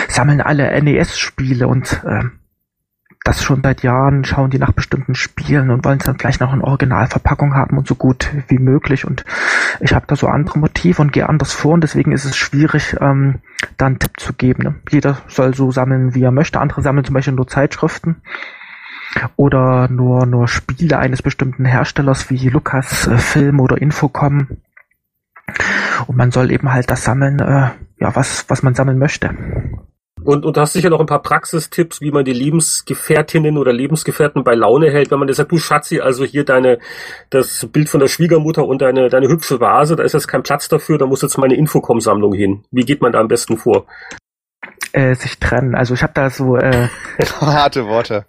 [0.08, 2.24] sammeln alle NES-Spiele und äh,
[3.24, 6.52] das schon seit Jahren, schauen die nach bestimmten Spielen und wollen es dann vielleicht noch
[6.52, 9.06] in Originalverpackung haben und so gut wie möglich.
[9.06, 9.24] Und
[9.82, 12.96] ich habe da so andere Motive und gehe anders vor und deswegen ist es schwierig,
[13.00, 13.42] ähm,
[13.78, 14.64] da einen Tipp zu geben.
[14.64, 14.76] Ne?
[14.90, 16.60] Jeder soll so sammeln, wie er möchte.
[16.60, 18.24] Andere sammeln zum Beispiel nur Zeitschriften
[19.36, 24.48] oder nur, nur Spiele eines bestimmten Herstellers wie Lucas äh, Film oder Infocom.
[26.08, 27.70] Und man soll eben halt das sammeln, äh,
[28.00, 29.36] ja, was, was man sammeln möchte.
[30.24, 34.54] Und, und hast sicher noch ein paar Praxistipps, wie man die Lebensgefährtinnen oder Lebensgefährten bei
[34.54, 36.78] Laune hält, wenn man das sagt, du Schatzi, also hier deine,
[37.32, 40.68] das Bild von der Schwiegermutter und deine, deine hübsche Vase, da ist jetzt kein Platz
[40.68, 42.64] dafür, da muss jetzt meine Infocom-Sammlung hin.
[42.70, 43.88] Wie geht man da am besten vor?
[44.94, 45.76] Äh, sich trennen.
[45.76, 46.88] Also ich habe da so äh,
[47.42, 48.26] harte Worte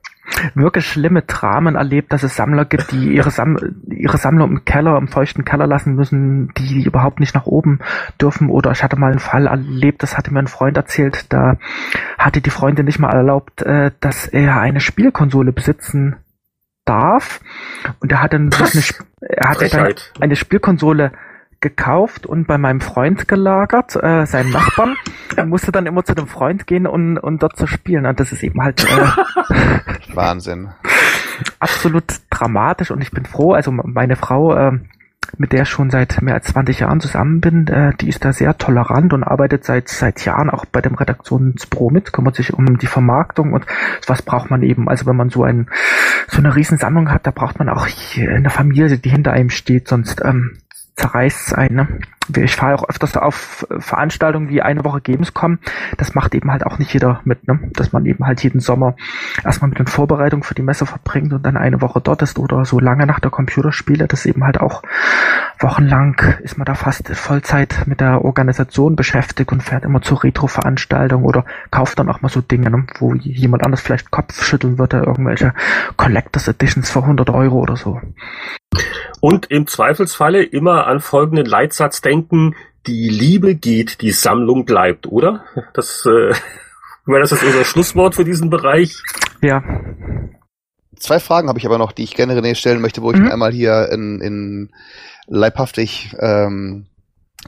[0.55, 4.97] wirklich schlimme Dramen erlebt, dass es Sammler gibt, die ihre, Sam ihre Sammlung im Keller,
[4.97, 7.81] im feuchten Keller lassen müssen, die überhaupt nicht nach oben
[8.21, 8.49] dürfen.
[8.49, 11.57] Oder ich hatte mal einen Fall erlebt, das hatte mir ein Freund erzählt, da
[12.19, 16.17] hatte die Freundin nicht mal erlaubt, äh, dass er eine Spielkonsole besitzen
[16.85, 17.41] darf.
[18.01, 18.83] Und er hat dann eine,
[19.21, 21.13] er hatte dann eine Spielkonsole
[21.63, 24.97] gekauft und bei meinem Freund gelagert, äh, seinem Nachbarn.
[25.35, 28.05] Er musste dann immer zu dem Freund gehen und, und dort zu spielen.
[28.05, 30.69] Und das ist eben halt äh, Wahnsinn.
[31.59, 33.55] Absolut dramatisch und ich bin froh.
[33.55, 34.79] Also meine Frau, äh,
[35.39, 38.33] mit der ich schon seit mehr als 20 Jahren zusammen bin, äh, die ist da
[38.33, 42.79] sehr tolerant und arbeitet seit seit Jahren auch bei dem Redaktionsbüro mit, kümmert sich um
[42.79, 43.65] die Vermarktung und
[44.07, 44.89] was braucht man eben.
[44.89, 45.69] Also wenn man so ein
[46.29, 47.87] so eine Riesensammlung hat, da braucht man auch
[48.19, 50.59] eine Familie, die hinter einem steht, sonst ähm,
[50.97, 52.01] zerreißt ein.
[52.37, 55.59] Ich fahre auch öfters auf Veranstaltungen wie eine Woche Gamescom.
[55.97, 57.71] Das macht eben halt auch nicht jeder mit, ne?
[57.75, 58.95] dass man eben halt jeden Sommer
[59.45, 62.65] erstmal mit den Vorbereitungen für die Messe verbringt und dann eine Woche dort ist oder
[62.65, 64.07] so lange nach der Computerspiele.
[64.07, 64.83] Das eben halt auch
[65.59, 71.25] wochenlang ist man da fast Vollzeit mit der Organisation beschäftigt und fährt immer zu Retro-Veranstaltungen
[71.25, 72.87] oder kauft dann auch mal so Dinge, ne?
[72.99, 75.55] wo jemand anders vielleicht Kopf schütteln würde, irgendwelche
[75.97, 78.01] Collectors Editions für 100 Euro oder so.
[79.21, 82.22] Und im Zweifelsfalle immer an folgenden Leitsatz denken,
[82.87, 85.45] die Liebe geht, die Sammlung bleibt, oder?
[85.75, 86.35] Das, äh,
[87.07, 88.97] das ist unser Schlusswort für diesen Bereich.
[89.41, 89.63] Ja.
[90.97, 93.31] zwei Fragen habe ich aber noch, die ich gerne René stellen möchte, wo ich mhm.
[93.31, 94.71] einmal hier in, in
[95.27, 96.87] leibhaftig ähm,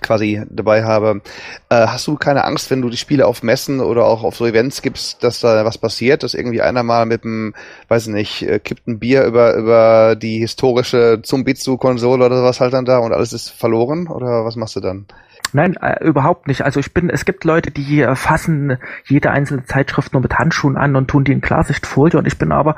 [0.02, 1.20] quasi dabei habe.
[1.68, 4.46] Äh, hast du keine Angst, wenn du die Spiele auf Messen oder auch auf so
[4.46, 7.54] Events gibst, dass da was passiert, dass irgendwie einer mal mit einem,
[7.88, 12.84] weiß nicht, äh, kippt ein Bier über über die historische Zumbitsu-Konsole oder was halt dann
[12.84, 14.08] da und alles ist verloren?
[14.08, 15.06] Oder was machst du dann?
[15.52, 16.62] Nein, äh, überhaupt nicht.
[16.62, 20.76] Also ich bin, es gibt Leute, die äh, fassen jede einzelne Zeitschrift nur mit Handschuhen
[20.76, 22.74] an und tun die in Klarsichtfolie und ich bin aber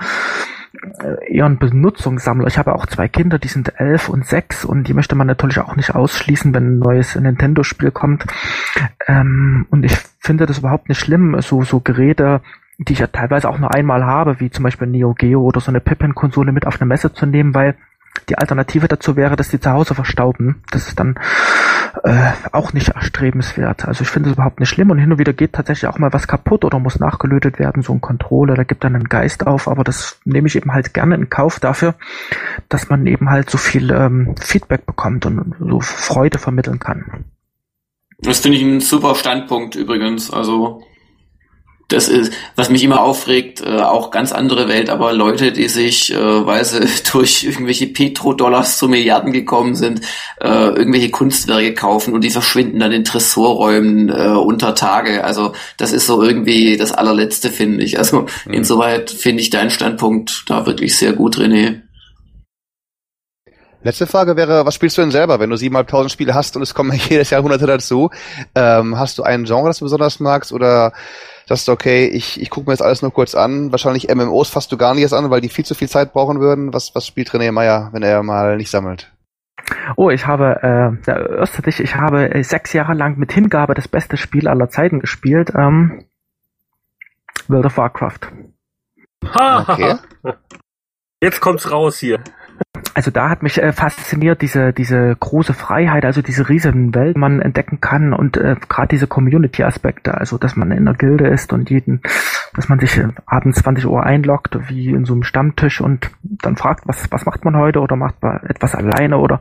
[1.02, 2.46] äh, eher ein Benutzungssammler.
[2.46, 5.58] Ich habe auch zwei Kinder, die sind elf und sechs und die möchte man natürlich
[5.58, 8.26] auch nicht ausschließen, wenn ein neues Nintendo-Spiel kommt.
[9.06, 12.40] Ähm, und ich finde das überhaupt nicht schlimm, so, so Geräte,
[12.78, 15.70] die ich ja teilweise auch nur einmal habe, wie zum Beispiel Neo Geo oder so
[15.70, 17.74] eine Pippin-Konsole mit auf eine Messe zu nehmen, weil
[18.28, 20.62] die Alternative dazu wäre, dass die zu Hause verstauben.
[20.70, 21.18] Das ist dann
[22.04, 23.86] äh, auch nicht erstrebenswert.
[23.86, 26.12] Also ich finde es überhaupt nicht schlimm und hin und wieder geht tatsächlich auch mal
[26.12, 29.68] was kaputt oder muss nachgelötet werden, so ein Controller, da gibt dann einen Geist auf,
[29.68, 31.94] aber das nehme ich eben halt gerne in Kauf dafür,
[32.68, 37.24] dass man eben halt so viel ähm, Feedback bekommt und so Freude vermitteln kann.
[38.18, 40.30] Das finde ich ein super Standpunkt übrigens.
[40.30, 40.82] Also
[41.88, 46.12] das ist, was mich immer aufregt, äh, auch ganz andere Welt, aber Leute, die sich,
[46.12, 46.80] äh, weil sie
[47.12, 50.00] durch irgendwelche Petrodollars zu Milliarden gekommen sind,
[50.40, 55.22] äh, irgendwelche Kunstwerke kaufen und die verschwinden dann in Tresorräumen äh, unter Tage.
[55.22, 57.98] Also das ist so irgendwie das allerletzte, finde ich.
[57.98, 58.52] Also mhm.
[58.52, 61.82] insoweit finde ich deinen Standpunkt da wirklich sehr gut, René.
[63.86, 66.74] Letzte Frage wäre, was spielst du denn selber, wenn du siebeneinhalbtausend Spiele hast und es
[66.74, 68.10] kommen jedes Jahr hunderte dazu?
[68.56, 70.92] Ähm, hast du einen Genre, das du besonders magst oder
[71.46, 73.70] sagst du, okay, ich, ich gucke mir jetzt alles nur kurz an.
[73.72, 76.40] Wahrscheinlich MMOs fasst du gar nicht erst an, weil die viel zu viel Zeit brauchen
[76.40, 76.74] würden.
[76.74, 79.12] Was, was spielt René Meyer, wenn er mal nicht sammelt?
[79.96, 84.16] Oh, ich habe, äh, dich, ich habe äh, sechs Jahre lang mit Hingabe das beste
[84.16, 85.52] Spiel aller Zeiten gespielt.
[85.56, 86.04] Ähm,
[87.48, 88.20] World of Warcraft.
[89.22, 89.94] okay.
[91.20, 92.22] Jetzt kommt's raus hier
[92.94, 97.40] also da hat mich äh, fasziniert diese diese große Freiheit, also diese riesen Welt, man
[97.40, 101.70] entdecken kann und äh, gerade diese Community-Aspekte, also dass man in der Gilde ist und
[101.70, 102.02] jeden,
[102.54, 106.56] dass man sich äh, abends 20 Uhr einloggt, wie in so einem Stammtisch und dann
[106.56, 109.40] fragt, was was macht man heute oder macht man etwas alleine oder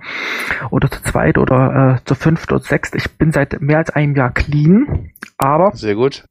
[0.70, 2.96] oder zu zweit oder äh, zu fünft oder sechst.
[2.96, 6.26] Ich bin seit mehr als einem Jahr clean, aber sehr gut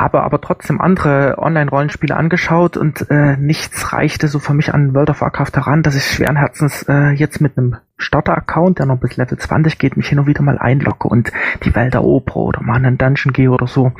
[0.00, 5.10] habe aber trotzdem andere Online-Rollenspiele angeschaut und äh, nichts reichte so für mich an World
[5.10, 9.16] of Warcraft heran, dass ich schweren Herzens äh, jetzt mit einem Starter-Account, der noch bis
[9.16, 11.32] Level 20 geht, mich hin und wieder mal einlogge und
[11.64, 13.92] die Welt erobere oder mal in einen Dungeon gehe oder so.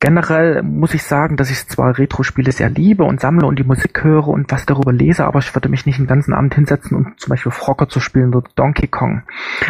[0.00, 4.04] Generell muss ich sagen, dass ich zwar Retro-Spiele sehr liebe und sammle und die Musik
[4.04, 7.14] höre und was darüber lese, aber ich würde mich nicht den ganzen Abend hinsetzen, um
[7.16, 9.22] zum Beispiel Frocker zu spielen oder Donkey Kong.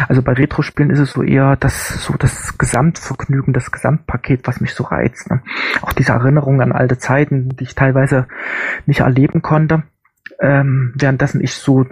[0.07, 4.75] Also bei Retro-Spielen ist es so eher das, so das Gesamtvergnügen, das Gesamtpaket, was mich
[4.75, 5.31] so reizt.
[5.31, 5.41] Ne?
[5.81, 8.27] Auch diese Erinnerungen an alte Zeiten, die ich teilweise
[8.85, 9.81] nicht erleben konnte,
[10.39, 11.87] ähm, währenddessen ich so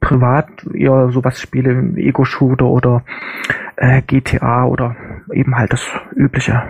[0.00, 3.04] privat eher sowas spiele, Ego-Shooter oder
[3.76, 4.94] äh, GTA oder
[5.32, 6.62] eben halt das übliche.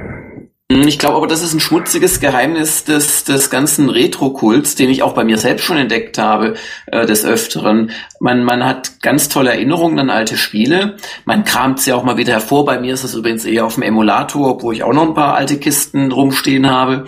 [0.70, 5.02] Hm, ich glaube aber, das ist ein schmutziges Geheimnis des, des ganzen Retro-Kults, den ich
[5.02, 6.54] auch bei mir selbst schon entdeckt habe,
[6.86, 7.90] äh, des Öfteren.
[8.20, 10.96] Man, man hat ganz tolle Erinnerungen an alte Spiele.
[11.24, 12.64] Man kramt sie auch mal wieder hervor.
[12.64, 15.34] Bei mir ist es übrigens eher auf dem Emulator, wo ich auch noch ein paar
[15.34, 17.06] alte Kisten rumstehen habe.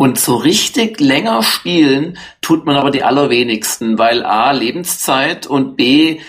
[0.00, 6.20] Und so richtig länger spielen tut man aber die allerwenigsten, weil A, Lebenszeit und B,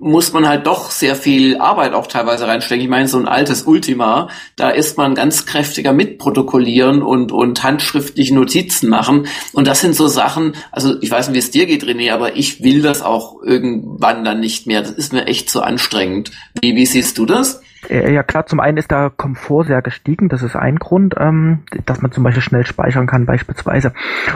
[0.00, 2.82] muss man halt doch sehr viel Arbeit auch teilweise reinstecken.
[2.82, 8.34] Ich meine, so ein altes Ultima, da ist man ganz kräftiger mitprotokollieren und, und handschriftliche
[8.34, 9.28] Notizen machen.
[9.52, 12.34] Und das sind so Sachen, also ich weiß nicht, wie es dir geht, René, aber
[12.34, 14.82] ich will das auch irgendwann dann nicht mehr.
[14.82, 16.32] Das ist mir echt zu anstrengend.
[16.60, 17.60] Wie, wie siehst du das?
[17.88, 21.60] Äh, ja klar, zum einen ist der Komfort sehr gestiegen, das ist ein Grund, ähm,
[21.84, 23.92] dass man zum Beispiel schnell speichern kann beispielsweise.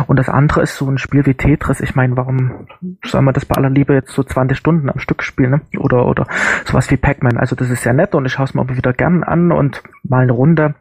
[0.06, 1.80] Und das andere ist so ein Spiel wie Tetris.
[1.80, 2.66] Ich meine, warum
[3.04, 5.50] soll man das bei aller Liebe jetzt so 20 Stunden am Stück spielen?
[5.50, 5.60] Ne?
[5.78, 6.26] Oder oder
[6.64, 7.36] sowas wie Pac-Man.
[7.36, 10.22] Also das ist sehr nett und ich schaue es mir wieder gern an und mal
[10.22, 10.74] eine Runde.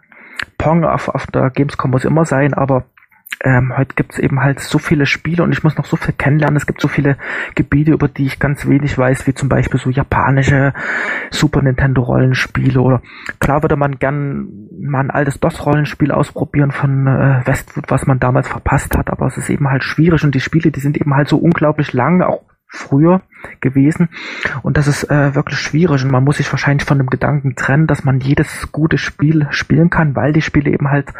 [0.57, 2.85] Pong auf, auf der Gamescom muss immer sein, aber
[3.43, 6.13] ähm, heute gibt es eben halt so viele Spiele und ich muss noch so viel
[6.13, 6.57] kennenlernen.
[6.57, 7.17] Es gibt so viele
[7.55, 10.73] Gebiete, über die ich ganz wenig weiß, wie zum Beispiel so japanische
[11.31, 13.01] Super Nintendo Rollenspiele oder
[13.39, 14.49] klar würde man gern
[14.81, 19.37] mal ein altes DOS-Rollenspiel ausprobieren von äh, Westwood, was man damals verpasst hat, aber es
[19.37, 22.43] ist eben halt schwierig und die Spiele, die sind eben halt so unglaublich lang, auch
[22.69, 23.21] früher
[23.61, 24.09] gewesen.
[24.61, 27.87] Und das ist äh, wirklich schwierig und man muss sich wahrscheinlich von dem Gedanken trennen,
[27.87, 31.11] dass man jedes gute Spiel spielen kann, weil die Spiele eben halt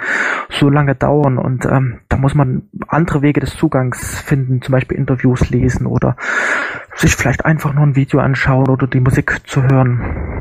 [0.49, 4.97] so lange dauern und ähm, da muss man andere Wege des Zugangs finden, zum Beispiel
[4.97, 6.15] Interviews lesen oder
[6.95, 10.39] sich vielleicht einfach nur ein Video anschauen oder die Musik zu hören.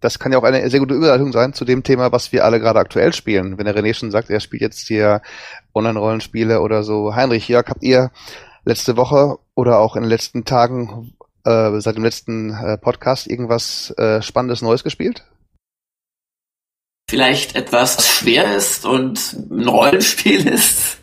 [0.00, 2.60] Das kann ja auch eine sehr gute Überleitung sein zu dem Thema, was wir alle
[2.60, 3.58] gerade aktuell spielen.
[3.58, 5.22] Wenn der René schon sagt, er spielt jetzt hier
[5.74, 7.14] Online-Rollenspiele oder so.
[7.14, 8.10] Heinrich, Jörg, habt ihr
[8.64, 13.94] letzte Woche oder auch in den letzten Tagen äh, seit dem letzten äh, Podcast irgendwas
[13.96, 15.24] äh, Spannendes Neues gespielt?
[17.08, 20.98] Vielleicht etwas schwer ist und ein Rollenspiel ist.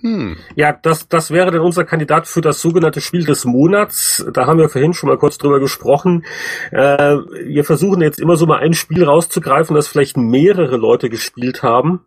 [0.00, 0.36] Hm.
[0.54, 4.24] Ja, das, das wäre dann unser Kandidat für das sogenannte Spiel des Monats.
[4.32, 6.24] Da haben wir vorhin schon mal kurz drüber gesprochen.
[6.70, 11.62] Äh, wir versuchen jetzt immer so mal ein Spiel rauszugreifen, das vielleicht mehrere Leute gespielt
[11.62, 12.06] haben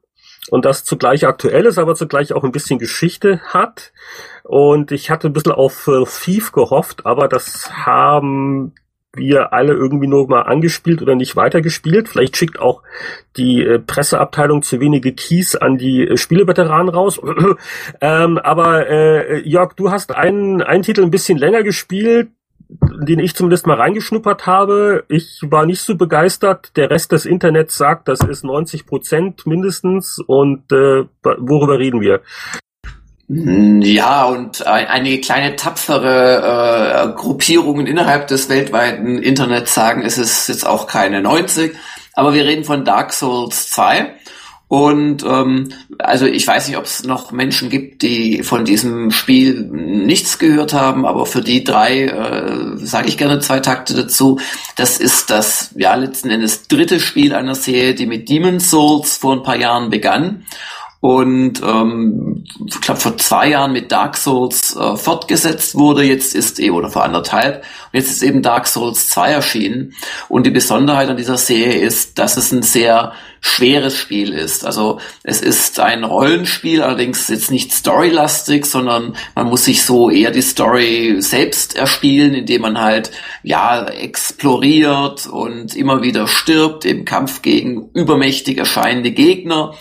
[0.49, 3.91] und das zugleich aktuell ist, aber zugleich auch ein bisschen Geschichte hat.
[4.43, 8.73] Und ich hatte ein bisschen auf äh, Thief gehofft, aber das haben
[9.13, 12.07] wir alle irgendwie nur mal angespielt oder nicht weitergespielt.
[12.07, 12.81] Vielleicht schickt auch
[13.37, 17.19] die äh, Presseabteilung zu wenige Keys an die äh, Spieleveteranen raus.
[18.01, 22.29] ähm, aber äh, Jörg, du hast einen, einen Titel ein bisschen länger gespielt,
[22.69, 25.03] den ich zumindest mal reingeschnuppert habe.
[25.09, 26.77] Ich war nicht so begeistert.
[26.77, 30.19] Der Rest des Internets sagt, das ist 90 Prozent mindestens.
[30.19, 32.21] Und äh, worüber reden wir?
[33.31, 40.49] Hm, ja, und einige kleine tapfere äh, Gruppierungen innerhalb des weltweiten Internets sagen, es ist
[40.49, 41.71] jetzt auch keine 90,
[42.13, 44.15] aber wir reden von Dark Souls 2.
[44.67, 49.61] Und ähm, also ich weiß nicht, ob es noch Menschen gibt, die von diesem Spiel
[49.63, 54.39] nichts gehört haben, aber für die drei äh, sage ich gerne zwei Takte dazu.
[54.75, 59.33] Das ist das ja letzten Endes dritte Spiel einer Serie, die mit Demon's Souls vor
[59.33, 60.45] ein paar Jahren begann
[61.01, 66.03] und ähm, ich glaube vor zwei Jahren mit Dark Souls äh, fortgesetzt wurde.
[66.03, 69.95] Jetzt ist eben, oder vor anderthalb, und jetzt ist eben Dark Souls 2 erschienen.
[70.29, 74.63] Und die Besonderheit an dieser Serie ist, dass es ein sehr schweres Spiel ist.
[74.63, 80.29] Also es ist ein Rollenspiel, allerdings jetzt nicht storylastig, sondern man muss sich so eher
[80.29, 83.09] die Story selbst erspielen, indem man halt
[83.41, 89.73] ja exploriert und immer wieder stirbt im Kampf gegen übermächtig erscheinende Gegner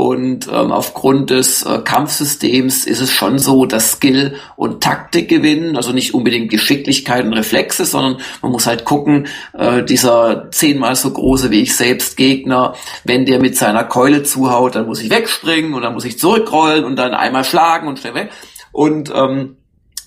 [0.00, 5.76] und ähm, aufgrund des äh, Kampfsystems ist es schon so, dass Skill und Taktik gewinnen,
[5.76, 11.10] also nicht unbedingt Geschicklichkeit und Reflexe, sondern man muss halt gucken, äh, dieser zehnmal so
[11.10, 15.74] große wie ich selbst Gegner, wenn der mit seiner Keule zuhaut, dann muss ich wegspringen
[15.74, 18.30] und dann muss ich zurückrollen und dann einmal schlagen und schnell weg.
[18.72, 19.58] Und ähm,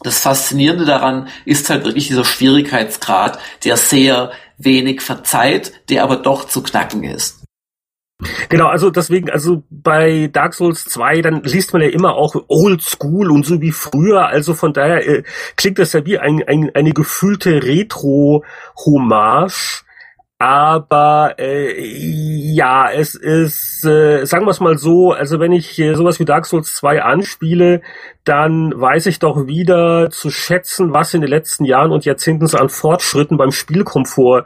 [0.02, 6.48] das Faszinierende daran ist halt wirklich dieser Schwierigkeitsgrad, der sehr wenig verzeiht, der aber doch
[6.48, 7.43] zu knacken ist.
[8.50, 12.82] Genau, also deswegen, also bei Dark Souls 2, dann liest man ja immer auch Old
[12.82, 15.24] School und so wie früher, also von daher äh,
[15.56, 18.44] klingt das ja wie ein, ein, eine gefühlte Retro-Hommage
[20.44, 25.94] aber äh, ja, es ist, äh, sagen wir es mal so, also wenn ich äh,
[25.94, 27.82] sowas wie Dark Souls 2 anspiele,
[28.26, 32.58] dann weiß ich doch wieder zu schätzen, was in den letzten Jahren und Jahrzehnten so
[32.58, 34.44] an Fortschritten beim Spielkomfort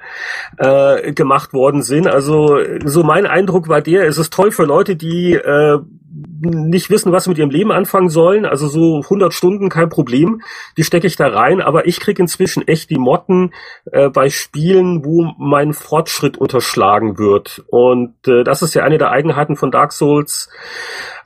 [0.57, 2.05] äh, gemacht worden sind.
[2.05, 7.11] Also so mein Eindruck war der, es ist toll für Leute, die äh, nicht wissen,
[7.11, 8.45] was sie mit ihrem Leben anfangen sollen.
[8.45, 10.41] Also so 100 Stunden, kein Problem.
[10.77, 11.61] Die stecke ich da rein.
[11.61, 13.53] Aber ich krieg inzwischen echt die Motten
[13.91, 17.63] äh, bei Spielen, wo mein Fortschritt unterschlagen wird.
[17.67, 20.49] Und äh, das ist ja eine der Eigenheiten von Dark Souls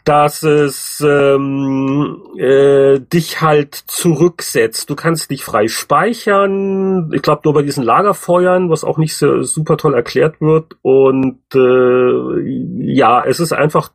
[0.03, 4.89] dass es ähm, äh, dich halt zurücksetzt.
[4.89, 7.11] Du kannst dich frei speichern.
[7.13, 10.75] Ich glaube nur bei diesen Lagerfeuern, was auch nicht so super toll erklärt wird.
[10.81, 13.91] Und äh, ja, es ist einfach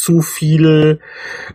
[0.00, 1.00] zu viel,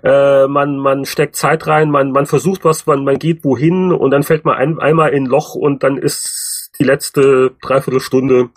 [0.04, 4.12] äh, man, man steckt Zeit rein, man, man versucht was, man, man geht wohin und
[4.12, 8.50] dann fällt man ein, einmal in ein Loch und dann ist die letzte Dreiviertelstunde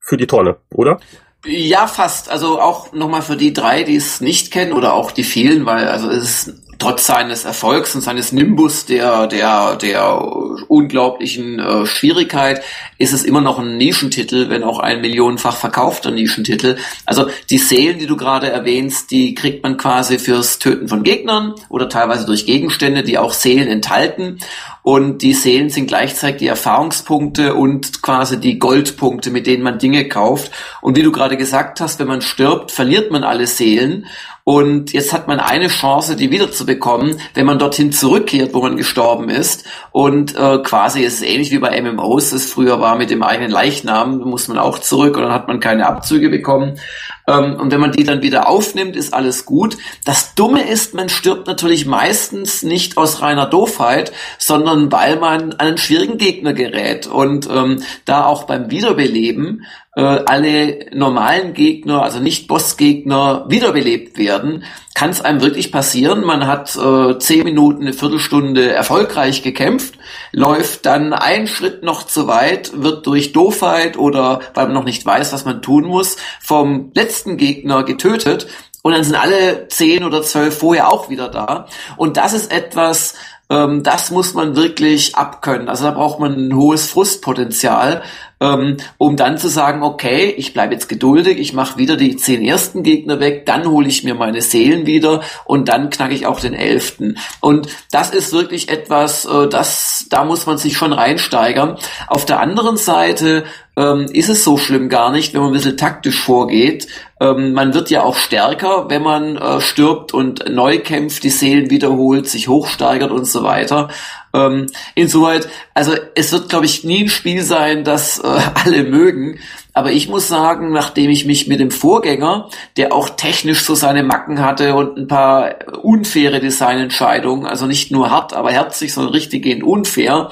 [0.00, 1.00] für die Tonne, oder?
[1.46, 2.30] Ja, fast.
[2.30, 5.88] Also auch nochmal für die drei, die es nicht kennen oder auch die vielen, weil
[5.88, 10.20] also es ist trotz seines Erfolgs und seines Nimbus der der der
[10.68, 12.62] unglaublichen äh, Schwierigkeit
[12.98, 16.76] ist es immer noch ein Nischentitel, wenn auch ein millionenfach verkaufter Nischentitel.
[17.04, 21.54] Also die Seelen, die du gerade erwähnst, die kriegt man quasi fürs Töten von Gegnern
[21.68, 24.38] oder teilweise durch Gegenstände, die auch Seelen enthalten.
[24.86, 30.06] Und die Seelen sind gleichzeitig die Erfahrungspunkte und quasi die Goldpunkte, mit denen man Dinge
[30.06, 30.52] kauft.
[30.80, 34.06] Und wie du gerade gesagt hast, wenn man stirbt, verliert man alle Seelen.
[34.44, 39.28] Und jetzt hat man eine Chance, die wiederzubekommen, wenn man dorthin zurückkehrt, wo man gestorben
[39.28, 39.64] ist.
[39.90, 43.50] Und äh, quasi ist es ähnlich wie bei MMOs, es früher war mit dem eigenen
[43.50, 46.78] Leichnam, muss man auch zurück und dann hat man keine Abzüge bekommen.
[47.26, 49.76] Ähm, und wenn man die dann wieder aufnimmt, ist alles gut.
[50.04, 55.60] Das Dumme ist, man stirbt natürlich meistens nicht aus reiner Doofheit, sondern weil man an
[55.60, 57.06] einen schwierigen Gegner gerät.
[57.06, 59.64] Und ähm, da auch beim Wiederbeleben
[59.96, 66.22] äh, alle normalen Gegner, also nicht Bossgegner, wiederbelebt werden, kann es einem wirklich passieren.
[66.24, 69.94] Man hat äh, zehn Minuten, eine Viertelstunde erfolgreich gekämpft,
[70.32, 75.04] läuft dann einen Schritt noch zu weit, wird durch Doofheit oder weil man noch nicht
[75.04, 78.46] weiß, was man tun muss, vom letzten Gegner getötet
[78.82, 81.66] und dann sind alle zehn oder zwölf vorher auch wieder da.
[81.96, 83.14] Und das ist etwas,
[83.48, 85.68] ähm, das muss man wirklich abkönnen.
[85.68, 88.02] Also da braucht man ein hohes Frustpotenzial,
[88.40, 92.44] ähm, um dann zu sagen, okay, ich bleibe jetzt geduldig, ich mache wieder die zehn
[92.44, 96.40] ersten Gegner weg, dann hole ich mir meine Seelen wieder und dann knacke ich auch
[96.40, 97.18] den elften.
[97.40, 101.78] Und das ist wirklich etwas, äh, das, da muss man sich schon reinsteigern.
[102.08, 103.44] Auf der anderen Seite
[103.76, 106.88] ähm, ist es so schlimm gar nicht, wenn man ein bisschen taktisch vorgeht.
[107.20, 111.70] Ähm, man wird ja auch stärker, wenn man äh, stirbt und neu kämpft, die Seelen
[111.70, 113.88] wiederholt, sich hochsteigert und so weiter.
[114.36, 118.22] Ähm, insoweit, also es wird, glaube ich, nie ein Spiel sein, das äh,
[118.64, 119.38] alle mögen.
[119.72, 124.02] Aber ich muss sagen, nachdem ich mich mit dem Vorgänger, der auch technisch so seine
[124.02, 129.62] Macken hatte und ein paar unfaire Designentscheidungen, also nicht nur hart, aber herzlich, sondern richtiggehend
[129.62, 130.30] unfair,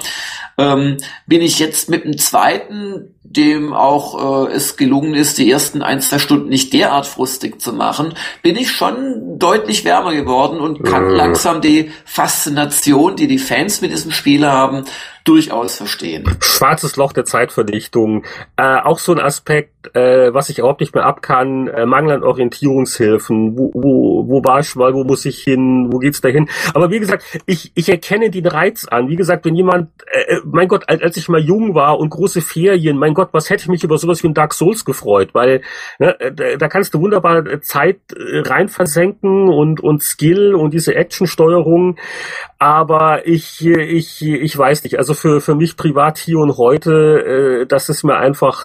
[0.56, 0.96] ähm,
[1.26, 6.00] bin ich jetzt mit dem zweiten dem auch äh, es gelungen ist, die ersten ein,
[6.00, 11.08] zwei Stunden nicht derart frustig zu machen, bin ich schon deutlich wärmer geworden und kann
[11.08, 11.14] äh.
[11.14, 14.84] langsam die Faszination, die die Fans mit diesem Spiel haben,
[15.24, 16.24] durchaus verstehen.
[16.40, 18.24] Schwarzes Loch der Zeitverdichtung.
[18.56, 22.16] Äh, auch so ein Aspekt, äh, was ich überhaupt nicht mehr ab kann, äh, Mangel
[22.16, 23.56] an Orientierungshilfen.
[23.56, 26.48] Wo, wo, wo war ich mal, wo muss ich hin, wo geht's da hin?
[26.74, 29.08] Aber wie gesagt, ich, ich erkenne den Reiz an.
[29.08, 32.10] Wie gesagt, wenn jemand, äh, äh mein Gott, als, als ich mal jung war und
[32.10, 35.30] große Ferien, mein Gott, was hätte ich mich über sowas wie ein Dark Souls gefreut,
[35.32, 35.62] weil
[35.98, 40.94] ne, äh, da, kannst du wunderbar äh, Zeit rein versenken und, und Skill und diese
[40.94, 41.96] Actionsteuerung.
[42.58, 44.98] Aber ich, ich, ich weiß nicht.
[44.98, 48.64] Also für, für mich privat hier und heute, äh, das ist mir einfach,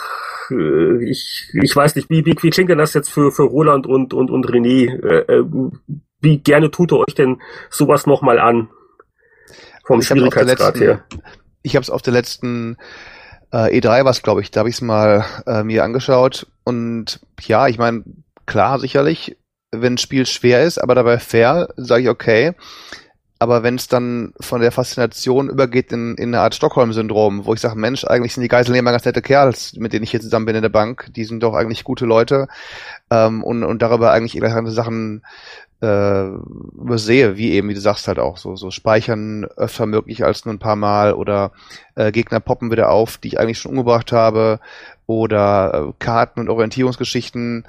[0.52, 3.88] äh, ich, ich weiß nicht, wie, wie, wie klingt denn das jetzt für, für Roland
[3.88, 4.90] und, und, und René?
[5.04, 5.46] Äh, äh
[6.22, 8.70] wie gerne tut ihr euch denn sowas nochmal an?
[9.86, 11.04] Vom ich Schwierigkeitsgrad her.
[11.62, 12.78] Ich habe es auf der letzten
[13.52, 16.48] äh, E3 was, glaube ich, da habe ich es mal äh, mir angeschaut.
[16.64, 18.04] Und ja, ich meine,
[18.46, 19.38] klar, sicherlich,
[19.72, 22.54] wenn ein Spiel schwer ist, aber dabei fair, sage ich okay.
[23.42, 27.62] Aber wenn es dann von der Faszination übergeht in, in eine Art Stockholm-Syndrom, wo ich
[27.62, 30.58] sage, Mensch, eigentlich sind die Geiselnehmer ganz nette Kerls, mit denen ich hier zusammen bin
[30.58, 32.50] in der Bank, die sind doch eigentlich gute Leute.
[33.10, 35.24] Ähm, und, und darüber eigentlich interessante Sachen
[35.82, 40.46] äh, übersehe, wie eben, wie du sagst, halt auch so, so speichern öfter möglich als
[40.46, 41.52] nur ein paar Mal oder
[41.96, 44.60] äh, Gegner poppen wieder auf, die ich eigentlich schon umgebracht habe
[45.08, 47.66] oder äh, Karten und Orientierungsgeschichten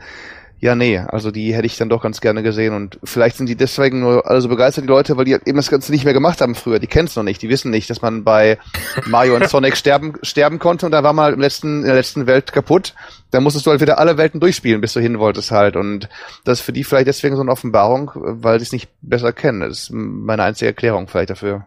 [0.63, 3.57] ja, nee, also die hätte ich dann doch ganz gerne gesehen und vielleicht sind die
[3.57, 6.43] deswegen nur alle so begeistert, die Leute, weil die eben das Ganze nicht mehr gemacht
[6.43, 6.79] haben früher.
[6.79, 8.59] Die kennen es noch nicht, die wissen nicht, dass man bei
[9.07, 12.27] Mario und Sonic sterben, sterben konnte und da war mal im letzten, in der letzten
[12.27, 12.95] Welt kaputt.
[13.31, 16.11] Da musstest du halt wieder alle Welten durchspielen, bis du hin wolltest halt und
[16.45, 19.61] das ist für die vielleicht deswegen so eine Offenbarung, weil sie es nicht besser kennen.
[19.61, 21.67] Das ist meine einzige Erklärung vielleicht dafür.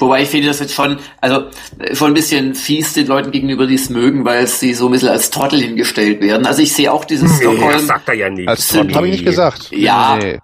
[0.00, 1.46] Ich finde das jetzt schon, also
[1.92, 5.08] schon ein bisschen fies den Leuten gegenüber, die es mögen, weil sie so ein bisschen
[5.10, 6.46] als Trottel hingestellt werden.
[6.46, 7.72] Also ich sehe auch dieses nee, Stockholm.
[7.72, 8.48] Das sagt er ja nicht.
[8.48, 9.70] Als Trottel habe ich nicht gesagt.
[9.72, 10.16] Ja.
[10.16, 10.38] Nee.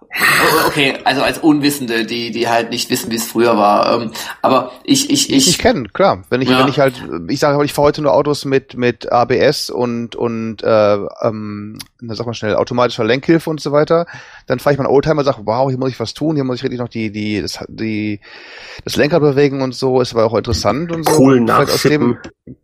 [0.66, 4.02] Okay, also als Unwissende, die, die halt nicht wissen, wie es früher war.
[4.02, 4.11] Ähm,
[4.42, 5.48] aber ich, ich, ich.
[5.48, 6.22] Ich kenne, klar.
[6.30, 6.61] Wenn ich, ja.
[6.61, 6.94] wenn ich halt,
[7.28, 12.26] ich sage, ich fahre heute nur Autos mit, mit ABS und, und, äh, ähm, sag
[12.26, 14.07] mal schnell, automatischer Lenkhilfe und so weiter.
[14.46, 16.57] Dann fahre ich meinen Oldtimer und sage, wow, hier muss ich was tun, hier muss
[16.57, 18.20] ich richtig noch die, die, das, die,
[18.84, 21.18] das Lenker bewegen und so, ist aber auch interessant und so.
[21.18, 22.18] Cool nachschippen.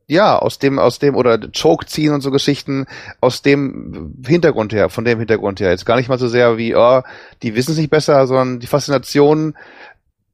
[0.06, 2.86] Ja, aus dem, aus dem, oder Choke ziehen und so Geschichten,
[3.20, 5.70] aus dem Hintergrund her, von dem Hintergrund her.
[5.70, 7.02] Jetzt gar nicht mal so sehr wie, oh,
[7.42, 9.54] die wissen es nicht besser, sondern die Faszination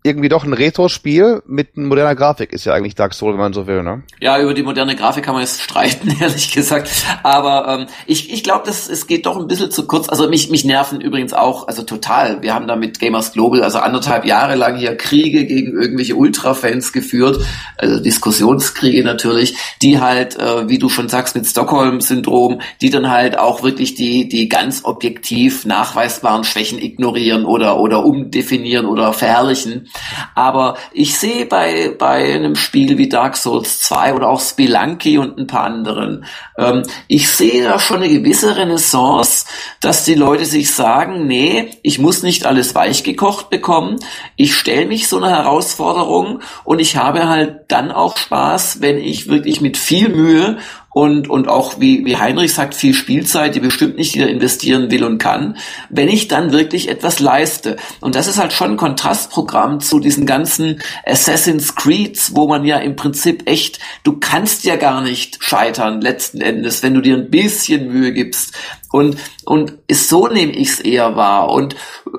[0.05, 3.67] irgendwie doch ein Retro-Spiel mit moderner Grafik ist ja eigentlich Dark Souls, wenn man so
[3.67, 4.05] will, ne?
[4.21, 6.89] Ja, über die moderne Grafik kann man jetzt streiten, ehrlich gesagt.
[7.25, 10.09] Aber ähm, ich, ich glaube, es geht doch ein bisschen zu kurz.
[10.09, 12.43] Also mich, mich nerven übrigens auch, also total.
[12.43, 16.93] Wir haben da mit Gamers Global also anderthalb Jahre lang hier Kriege gegen irgendwelche Ultra-Fans
[16.93, 17.45] geführt,
[17.77, 23.37] also Diskussionskriege natürlich, die halt, äh, wie du schon sagst, mit Stockholm-Syndrom, die dann halt
[23.37, 29.88] auch wirklich die, die ganz objektiv nachweisbaren Schwächen ignorieren oder, oder umdefinieren oder verherrlichen.
[30.35, 35.39] Aber ich sehe bei, bei einem Spiel wie Dark Souls 2 oder auch Spelunky und
[35.39, 36.25] ein paar anderen,
[36.57, 39.47] ähm, ich sehe da schon eine gewisse Renaissance,
[39.81, 43.99] dass die Leute sich sagen, nee, ich muss nicht alles weich gekocht bekommen,
[44.37, 49.29] ich stelle mich so eine Herausforderung und ich habe halt dann auch Spaß, wenn ich
[49.29, 50.59] wirklich mit viel Mühe
[50.99, 55.05] und, und auch, wie, wie Heinrich sagt, viel Spielzeit, die bestimmt nicht wieder investieren will
[55.05, 55.57] und kann,
[55.91, 57.77] wenn ich dann wirklich etwas leiste.
[58.01, 62.79] Und das ist halt schon ein Kontrastprogramm zu diesen ganzen Assassin's Creeds, wo man ja
[62.79, 67.31] im Prinzip echt, du kannst ja gar nicht scheitern letzten Endes, wenn du dir ein
[67.31, 68.59] bisschen Mühe gibst.
[68.91, 71.51] Und, und ist, so nehme ich es eher wahr.
[71.51, 71.77] Und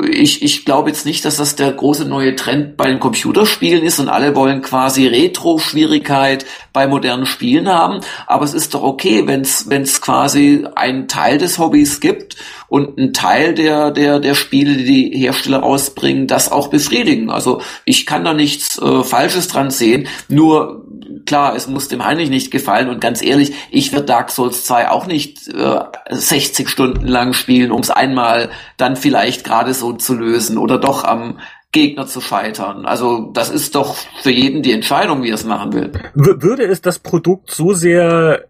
[0.10, 4.00] ich, ich glaube jetzt nicht, dass das der große neue Trend bei den Computerspielen ist
[4.00, 8.02] und alle wollen quasi Retro-Schwierigkeit bei modernen Spielen haben.
[8.28, 12.36] Aber es ist doch okay, wenn es quasi einen Teil des Hobbys gibt
[12.68, 17.30] und einen Teil der, der, der Spiele, die die Hersteller rausbringen, das auch befriedigen.
[17.30, 20.08] Also ich kann da nichts äh, Falsches dran sehen.
[20.28, 20.86] Nur
[21.30, 24.90] klar, es muss dem Heinrich nicht gefallen und ganz ehrlich, ich werde Dark Souls 2
[24.90, 30.16] auch nicht äh, 60 Stunden lang spielen, um es einmal dann vielleicht gerade so zu
[30.16, 31.38] lösen oder doch am
[31.72, 32.88] Gegner zu scheitern.
[32.88, 35.92] Also das ist doch für jeden die Entscheidung, wie er es machen will.
[36.16, 38.46] würde es das Produkt so sehr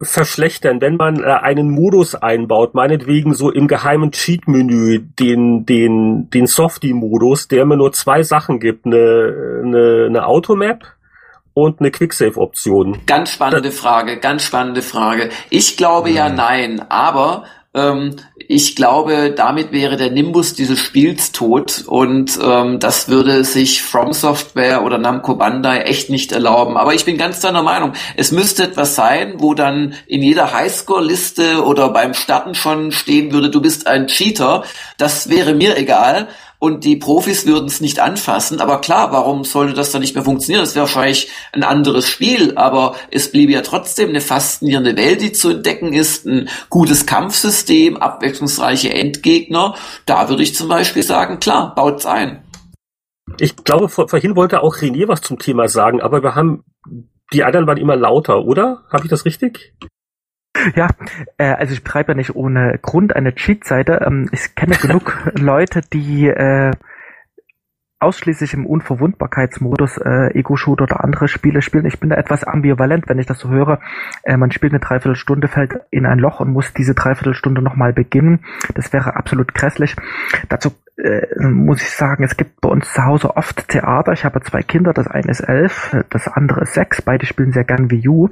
[0.00, 6.46] verschlechtern, wenn man äh, einen Modus einbaut, meinetwegen so im geheimen Cheat-Menü, den, den, den
[6.46, 10.94] Softie-Modus, der mir nur zwei Sachen gibt, eine, eine, eine Automap
[11.54, 13.00] und eine Quicksave-Option.
[13.06, 15.30] Ganz spannende da Frage, ganz spannende Frage.
[15.50, 16.16] Ich glaube hm.
[16.16, 17.44] ja nein, aber
[17.74, 23.82] ähm, ich glaube, damit wäre der Nimbus dieses Spiels tot und ähm, das würde sich
[23.82, 26.76] From Software oder Namco Bandai echt nicht erlauben.
[26.76, 31.64] Aber ich bin ganz deiner Meinung, es müsste etwas sein, wo dann in jeder Highscore-Liste
[31.64, 34.64] oder beim Starten schon stehen würde, du bist ein Cheater.
[34.98, 36.28] Das wäre mir egal
[36.62, 38.60] und die Profis würden es nicht anfassen.
[38.60, 40.62] Aber klar, warum sollte das dann nicht mehr funktionieren?
[40.62, 45.32] Das wäre wahrscheinlich ein anderes Spiel, aber es bliebe ja trotzdem eine faszinierende Welt, die
[45.32, 49.74] zu entdecken ist, ein gutes Kampfsystem, abwechslungsreiche Endgegner.
[50.06, 52.44] Da würde ich zum Beispiel sagen, klar, baut's ein.
[53.40, 56.62] Ich glaube, vor, vorhin wollte auch René was zum Thema sagen, aber wir haben,
[57.32, 58.84] die anderen waren immer lauter, oder?
[58.88, 59.74] Habe ich das richtig?
[60.74, 60.88] Ja,
[61.38, 64.04] äh, also ich betreibe ja nicht ohne Grund eine Cheat-Seite.
[64.06, 66.72] Ähm, ich kenne genug Leute, die äh,
[68.02, 71.86] ausschließlich im Unverwundbarkeitsmodus äh, Ego-Shoot oder andere Spiele spielen.
[71.86, 73.80] Ich bin da etwas ambivalent, wenn ich das so höre.
[74.24, 78.44] Äh, man spielt eine Dreiviertelstunde, fällt in ein Loch und muss diese Dreiviertelstunde nochmal beginnen.
[78.74, 79.94] Das wäre absolut grässlich.
[80.48, 84.12] Dazu äh, muss ich sagen, es gibt bei uns zu Hause oft Theater.
[84.12, 87.00] Ich habe zwei Kinder, das eine ist elf, das andere ist sechs.
[87.00, 88.28] Beide spielen sehr gern Wii U.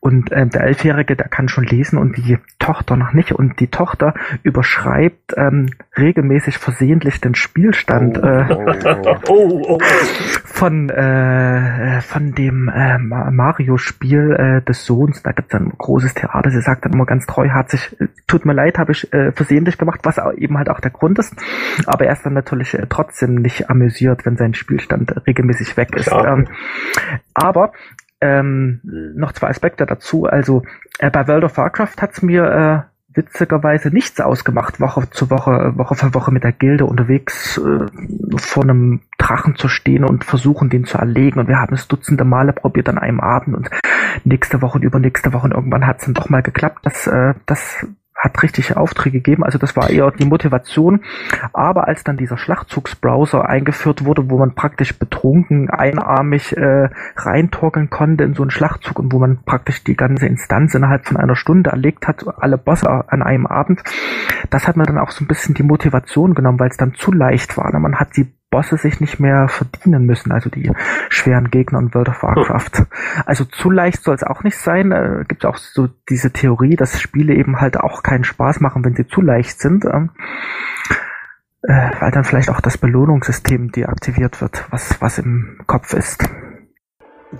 [0.00, 3.32] Und äh, der Elfjährige, der kann schon lesen und die Tochter noch nicht.
[3.32, 9.78] Und die Tochter überschreibt ähm, regelmäßig versehentlich den Spielstand oh, äh, oh, oh, oh.
[10.44, 15.22] von äh, von dem äh, Mario-Spiel äh, des Sohns.
[15.22, 16.50] Da gibt es ein großes Theater.
[16.50, 17.96] Sie sagt dann immer ganz treuherzig,
[18.26, 21.34] tut mir leid, habe ich äh, versehentlich gemacht, was eben halt auch der Grund ist.
[21.86, 26.10] Aber er ist dann natürlich äh, trotzdem nicht amüsiert, wenn sein Spielstand regelmäßig weg ist.
[26.10, 26.48] Ähm,
[27.34, 27.72] aber
[28.20, 28.80] ähm,
[29.16, 30.24] noch zwei Aspekte dazu.
[30.24, 30.62] Also
[30.98, 35.94] äh, bei World of Warcraft hat's mir äh, witzigerweise nichts ausgemacht, Woche zu Woche, Woche
[35.94, 37.86] für Woche mit der Gilde unterwegs äh,
[38.36, 41.38] vor einem Drachen zu stehen und versuchen, den zu erlegen.
[41.38, 43.70] Und wir haben es dutzende Male probiert an einem Abend und
[44.24, 46.80] nächste Woche und übernächste Woche und irgendwann hat es dann doch mal geklappt.
[46.82, 51.04] Das, äh, das hat richtige Aufträge gegeben, also das war eher die Motivation.
[51.52, 58.24] Aber als dann dieser Schlachtzugsbrowser eingeführt wurde, wo man praktisch betrunken einarmig äh, reintorkeln konnte
[58.24, 61.70] in so einen Schlachtzug und wo man praktisch die ganze Instanz innerhalb von einer Stunde
[61.70, 63.82] erlegt hat, alle Bosse an einem Abend,
[64.50, 67.12] das hat mir dann auch so ein bisschen die Motivation genommen, weil es dann zu
[67.12, 67.78] leicht war.
[67.78, 70.70] Man hat die Bosse sich nicht mehr verdienen müssen, also die
[71.08, 72.86] schweren Gegner in World of Warcraft.
[73.26, 74.92] Also zu leicht soll es auch nicht sein.
[74.92, 78.94] Äh, gibt auch so diese Theorie, dass Spiele eben halt auch keinen Spaß machen, wenn
[78.94, 79.84] sie zu leicht sind.
[79.86, 80.10] Ähm,
[81.62, 86.22] äh, weil dann vielleicht auch das Belohnungssystem deaktiviert wird, was, was im Kopf ist.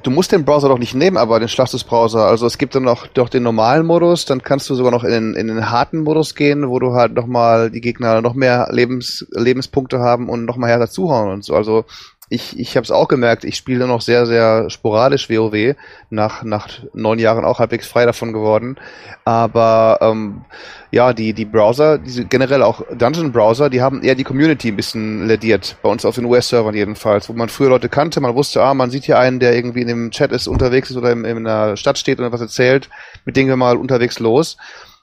[0.02, 2.26] Du musst den Browser doch nicht nehmen, aber den Schlachtes-Browser.
[2.26, 5.10] Also es gibt dann noch doch den normalen Modus, dann kannst du sogar noch in
[5.10, 9.26] den, in den harten Modus gehen, wo du halt nochmal die Gegner noch mehr Lebens,
[9.30, 11.54] Lebenspunkte haben und nochmal härter zuhauen und so.
[11.54, 11.84] Also
[12.30, 15.76] ich, ich habe es auch gemerkt, ich spiele noch sehr, sehr sporadisch WoW,
[16.08, 18.76] nach, nach neun Jahren auch halbwegs frei davon geworden.
[19.24, 20.44] Aber ähm,
[20.90, 25.26] ja, die, die Browser, diese generell auch Dungeon-Browser, die haben eher die Community ein bisschen
[25.26, 28.72] lediert, bei uns auf den US-Servern jedenfalls, wo man früher Leute kannte, man wusste, ah,
[28.72, 31.46] man sieht hier einen, der irgendwie in dem Chat ist, unterwegs ist oder in, in
[31.46, 32.88] einer Stadt steht und was erzählt,
[33.26, 34.56] mit dem wir mal unterwegs los.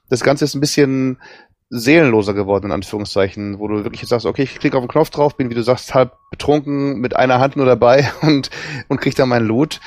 [0.09, 1.17] Das Ganze ist ein bisschen
[1.71, 5.37] seelenloser geworden, in Anführungszeichen, wo du wirklich sagst, okay, ich klicke auf den Knopf drauf,
[5.37, 8.49] bin, wie du sagst, halb betrunken, mit einer Hand nur dabei und,
[8.89, 9.79] und krieg dann meinen Loot.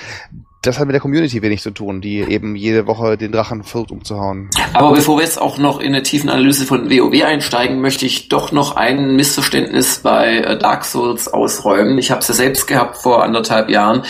[0.62, 3.90] Das hat mit der Community wenig zu tun, die eben jede Woche den Drachen versucht
[3.90, 4.48] umzuhauen.
[4.72, 8.30] Aber bevor wir jetzt auch noch in eine tiefen Analyse von WoW einsteigen, möchte ich
[8.30, 11.98] doch noch ein Missverständnis bei äh, Dark Souls ausräumen.
[11.98, 14.04] Ich habe es ja selbst gehabt vor anderthalb Jahren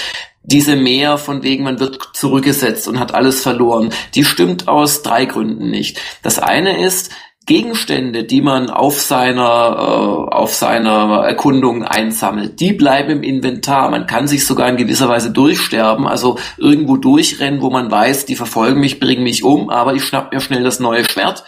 [0.44, 5.24] diese mehr von wegen, man wird zurückgesetzt und hat alles verloren, die stimmt aus drei
[5.24, 6.00] Gründen nicht.
[6.22, 7.10] Das eine ist,
[7.46, 13.90] Gegenstände, die man auf seiner äh, auf seiner Erkundung einsammelt, die bleiben im Inventar.
[13.90, 18.36] Man kann sich sogar in gewisser Weise durchsterben, also irgendwo durchrennen, wo man weiß, die
[18.36, 21.44] verfolgen mich, bringen mich um, aber ich schnapp mir schnell das neue Schwert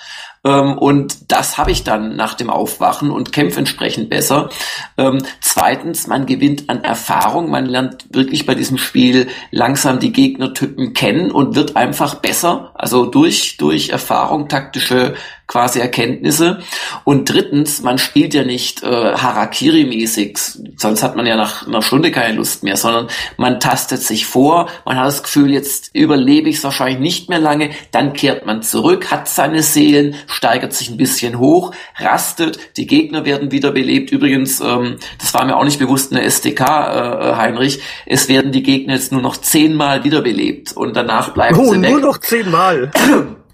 [0.47, 4.49] ähm, und das habe ich dann nach dem Aufwachen und kämpfe entsprechend besser.
[4.97, 7.51] Ähm, zweitens, man gewinnt an Erfahrung.
[7.51, 12.70] Man lernt wirklich bei diesem Spiel langsam die Gegnertypen kennen und wird einfach besser.
[12.74, 15.14] Also durch, durch Erfahrung, taktische
[15.47, 16.61] quasi Erkenntnisse.
[17.05, 20.38] Und drittens, man spielt ja nicht äh, Harakiri-mäßig,
[20.76, 24.68] sonst hat man ja nach einer Stunde keine Lust mehr, sondern man tastet sich vor,
[24.84, 28.62] man hat das Gefühl, jetzt überlebe ich es wahrscheinlich nicht mehr lange, dann kehrt man
[28.62, 34.11] zurück, hat seine Seelen, steigert sich ein bisschen hoch, rastet, die Gegner werden wiederbelebt.
[34.11, 38.51] Übrigens, ähm, das war mir auch nicht bewusst in der SDK, äh, Heinrich, es werden
[38.51, 41.90] die Gegner jetzt nur noch zehnmal wiederbelebt und danach bleiben oh, sie weg.
[41.90, 42.90] nur noch zehnmal.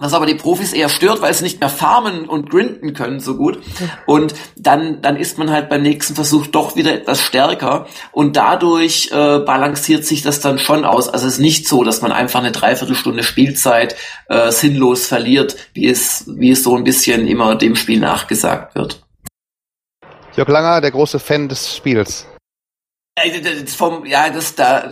[0.00, 3.36] was aber die Profis eher stört, weil sie nicht mehr farmen und grinden können so
[3.36, 3.60] gut.
[4.06, 9.10] Und dann, dann ist man halt beim nächsten Versuch doch wieder etwas stärker und dadurch
[9.12, 11.08] äh, balanciert sich das dann schon aus.
[11.08, 13.94] Also es ist nicht so, dass man einfach eine Dreiviertelstunde Spielzeit
[14.28, 19.02] äh, sinnlos verliert, wie es, wie es so ein bisschen immer dem Spiel nachgesagt wird.
[20.34, 22.26] Jörg Langer, der große Fan des Spiels.
[23.22, 24.90] Äh, vom, ja, das da,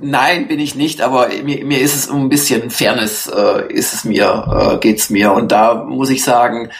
[0.00, 3.92] nein, bin ich nicht, aber mir, mir ist es um ein bisschen Fairness, äh, ist
[3.92, 5.32] es mir, äh, geht's mir.
[5.32, 6.70] Und da muss ich sagen,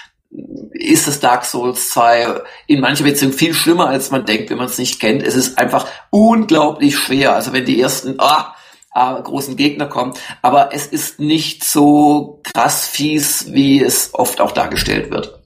[0.72, 4.66] ist das Dark Souls 2 in mancher Beziehung viel schlimmer, als man denkt, wenn man
[4.66, 5.22] es nicht kennt.
[5.22, 7.34] Es ist einfach unglaublich schwer.
[7.34, 8.54] Also wenn die ersten, ah,
[8.92, 10.14] ah, großen Gegner kommen.
[10.42, 15.40] Aber es ist nicht so krass fies, wie es oft auch dargestellt wird.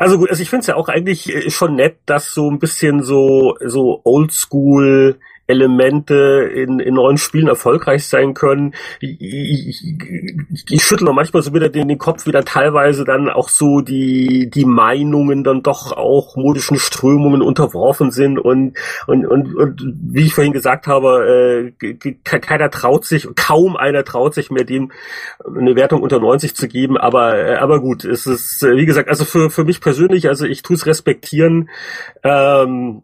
[0.00, 2.58] Also gut, also ich finde es ja auch eigentlich äh, schon nett, dass so ein
[2.58, 5.20] bisschen so so Oldschool
[5.50, 8.74] Elemente in, in neuen Spielen erfolgreich sein können.
[9.00, 13.28] Ich, ich, ich schüttle noch manchmal so wieder den, den Kopf, wie dann teilweise dann
[13.28, 18.76] auch so die, die Meinungen dann doch auch modischen Strömungen unterworfen sind und,
[19.06, 24.34] und, und, und wie ich vorhin gesagt habe, äh, keiner traut sich, kaum einer traut
[24.34, 24.92] sich mehr dem
[25.44, 29.08] eine Wertung unter 90 zu geben, aber, äh, aber gut, es ist, äh, wie gesagt,
[29.08, 31.70] also für, für mich persönlich, also ich tue es respektieren,
[32.22, 33.02] ähm,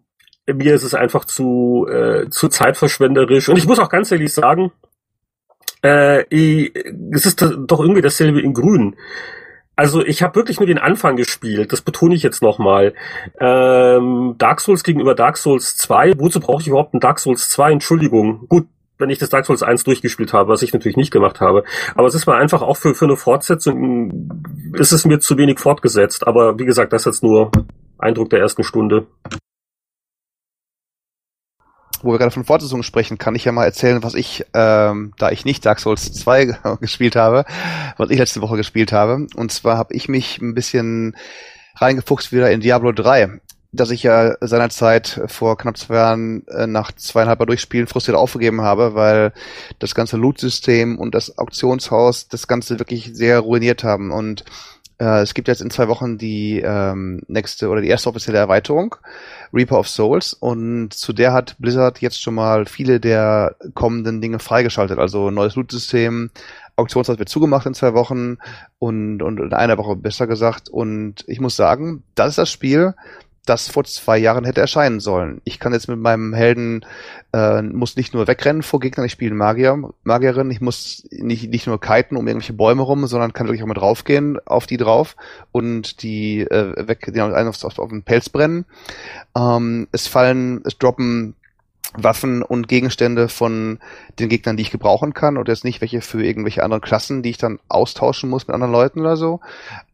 [0.53, 3.49] mir ist es einfach zu, äh, zu zeitverschwenderisch.
[3.49, 4.73] Und ich muss auch ganz ehrlich sagen,
[5.83, 6.73] äh, ich,
[7.13, 8.97] es ist doch irgendwie dasselbe in Grün.
[9.79, 12.95] Also ich habe wirklich nur den Anfang gespielt, das betone ich jetzt nochmal.
[13.39, 17.73] Ähm, Dark Souls gegenüber Dark Souls 2, wozu brauche ich überhaupt ein Dark Souls 2?
[17.73, 18.47] Entschuldigung.
[18.49, 21.65] Gut, wenn ich das Dark Souls 1 durchgespielt habe, was ich natürlich nicht gemacht habe.
[21.95, 24.31] Aber es ist mal einfach auch für, für eine Fortsetzung,
[24.73, 26.27] ist es mir zu wenig fortgesetzt.
[26.27, 27.51] Aber wie gesagt, das ist jetzt nur
[27.99, 29.07] Eindruck der ersten Stunde
[32.07, 35.31] wo wir gerade von Fortsetzungen sprechen, kann ich ja mal erzählen, was ich, ähm, da
[35.31, 36.45] ich nicht Dark Souls 2
[36.81, 37.45] gespielt habe,
[37.97, 39.27] was ich letzte Woche gespielt habe.
[39.35, 41.17] Und zwar habe ich mich ein bisschen
[41.75, 43.41] reingefuchst wieder in Diablo 3,
[43.73, 48.95] das ich ja seinerzeit vor knapp zwei Jahren äh, nach zweieinhalb Durchspielen frustriert aufgegeben habe,
[48.95, 49.33] weil
[49.79, 54.13] das ganze Loot-System und das Auktionshaus das Ganze wirklich sehr ruiniert haben.
[54.13, 54.45] Und
[54.99, 58.97] äh, es gibt jetzt in zwei Wochen die ähm, nächste oder die erste offizielle Erweiterung,
[59.53, 64.39] Reaper of Souls, und zu der hat Blizzard jetzt schon mal viele der kommenden Dinge
[64.39, 64.99] freigeschaltet.
[64.99, 66.31] Also neues Loot-System,
[66.77, 68.37] Auktionshaus wird zugemacht in zwei Wochen
[68.79, 70.69] und, und in einer Woche besser gesagt.
[70.69, 72.95] Und ich muss sagen, das ist das Spiel,
[73.47, 75.41] das vor zwei Jahren hätte erscheinen sollen.
[75.45, 76.85] Ich kann jetzt mit meinem Helden
[77.33, 81.67] äh, muss nicht nur wegrennen vor Gegnern, ich spiele Magier, Magierin, ich muss nicht, nicht
[81.67, 85.17] nur kiten um irgendwelche Bäume rum, sondern kann wirklich auch mit draufgehen auf die drauf
[85.53, 88.67] und die äh, weg, die einen auf, auf, auf den Pelz brennen.
[89.37, 91.35] Ähm, es fallen, es droppen
[92.03, 93.79] Waffen und Gegenstände von
[94.19, 97.31] den Gegnern, die ich gebrauchen kann oder jetzt nicht welche für irgendwelche anderen Klassen, die
[97.31, 99.41] ich dann austauschen muss mit anderen Leuten oder so.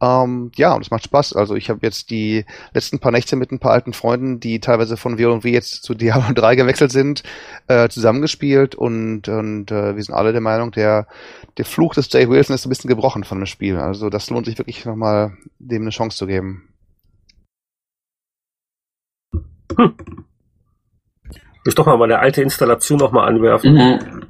[0.01, 1.35] Ähm, ja, und es macht Spaß.
[1.35, 4.97] Also ich habe jetzt die letzten paar Nächte mit ein paar alten Freunden, die teilweise
[4.97, 7.23] von W&W jetzt zu Diablo 3 gewechselt sind,
[7.67, 11.07] äh, zusammengespielt und, und äh, wir sind alle der Meinung, der,
[11.57, 13.77] der Fluch des Jay Wilson ist ein bisschen gebrochen von dem Spiel.
[13.77, 16.67] Also das lohnt sich wirklich nochmal, dem eine Chance zu geben.
[19.77, 20.25] Hm.
[21.65, 23.73] Ich doch mal meine alte Installation noch mal anwerfen.
[23.73, 24.23] Mhm.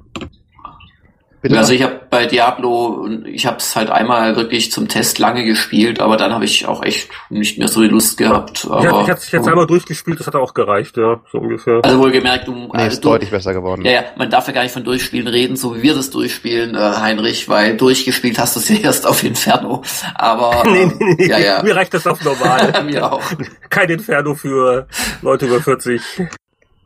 [1.43, 1.57] Bitte?
[1.57, 5.99] Also ich habe bei Diablo, ich habe es halt einmal wirklich zum Test lange gespielt,
[5.99, 8.65] aber dann habe ich auch echt nicht mehr so die Lust gehabt.
[8.69, 11.81] Aber, ich habe es jetzt einmal durchgespielt, das hat auch gereicht, ja, so ungefähr.
[11.83, 13.83] Also wohlgemerkt, du, nee, ist du, deutlich besser geworden.
[13.83, 16.75] Ja, ja, man darf ja gar nicht von Durchspielen reden, so wie wir das durchspielen,
[16.75, 19.81] äh, Heinrich, weil durchgespielt hast du es ja erst auf Inferno.
[20.15, 21.63] Aber nee, nee, nee, ja, ja.
[21.65, 22.85] mir reicht das auf normal.
[22.85, 23.21] mir auch.
[23.69, 24.87] Kein Inferno für
[25.21, 26.01] Leute über 40.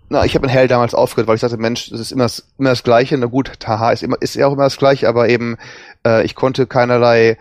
[0.10, 2.48] Na, ich habe in Hell damals aufgehört, weil ich dachte, Mensch, das ist immer das,
[2.58, 3.18] immer das Gleiche.
[3.18, 5.58] Na gut, Taha ist immer ist ja auch immer das Gleiche, aber eben
[6.06, 7.38] äh, ich konnte keinerlei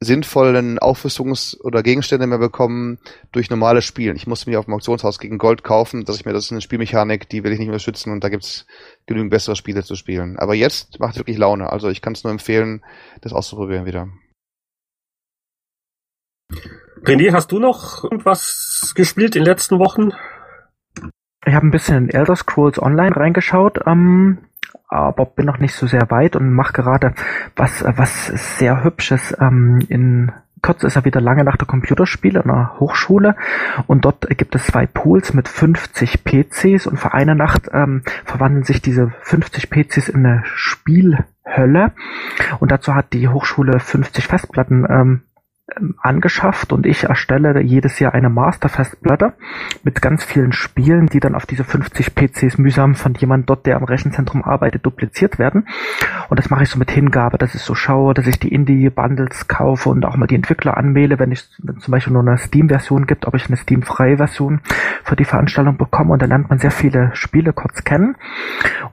[0.00, 2.98] sinnvollen Aufrüstungs- oder Gegenstände mehr bekommen
[3.32, 4.14] durch normales Spielen.
[4.16, 6.60] Ich musste mir auf dem Auktionshaus gegen Gold kaufen, dass ich mir das ist eine
[6.60, 8.66] Spielmechanik, die will ich nicht mehr schützen und da gibt's
[9.06, 10.38] genügend bessere Spiele zu spielen.
[10.38, 11.72] Aber jetzt macht wirklich Laune.
[11.72, 12.84] Also ich kann es nur empfehlen,
[13.22, 14.08] das auszuprobieren wieder.
[17.02, 20.12] René, hast du noch irgendwas gespielt in den letzten Wochen?
[21.46, 24.38] Ich habe ein bisschen in Elder Scrolls Online reingeschaut, ähm,
[24.88, 27.14] aber bin noch nicht so sehr weit und mache gerade
[27.54, 28.26] was, was
[28.58, 29.32] sehr Hübsches.
[29.40, 33.36] Ähm, in Kürze ist er wieder lange nach der Computerspiele an der Hochschule
[33.86, 38.64] und dort gibt es zwei Pools mit 50 PCs und für eine Nacht ähm, verwandeln
[38.64, 41.92] sich diese 50 PCs in eine Spielhölle
[42.58, 45.22] und dazu hat die Hochschule 50 Festplatten ähm,
[46.00, 49.34] angeschafft und ich erstelle jedes Jahr eine Master-Festplatte
[49.82, 53.76] mit ganz vielen Spielen, die dann auf diese 50 PCs mühsam von jemand dort, der
[53.76, 55.66] am Rechenzentrum arbeitet, dupliziert werden.
[56.28, 59.48] Und das mache ich so mit Hingabe, dass ich so schaue, dass ich die Indie-Bundles
[59.48, 63.06] kaufe und auch mal die Entwickler anmelde, wenn ich wenn zum Beispiel nur eine Steam-Version
[63.06, 64.60] gibt, ob ich eine Steam-freie Version
[65.02, 66.12] für die Veranstaltung bekomme.
[66.12, 68.16] Und dann lernt man sehr viele Spiele kurz kennen.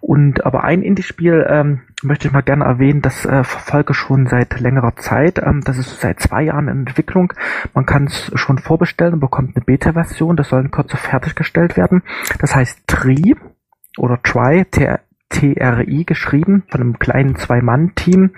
[0.01, 4.59] Und aber ein Indie-Spiel ähm, möchte ich mal gerne erwähnen, das äh, verfolge schon seit
[4.59, 5.39] längerer Zeit.
[5.39, 7.33] Ähm, das ist seit zwei Jahren in Entwicklung.
[7.73, 10.35] Man kann es schon vorbestellen und bekommt eine Beta-Version.
[10.35, 12.03] Das soll in Kürze fertiggestellt werden.
[12.39, 13.35] Das heißt Tri
[13.97, 14.65] oder Try,
[15.29, 18.31] TRI geschrieben, von einem kleinen Zwei-Mann-Team.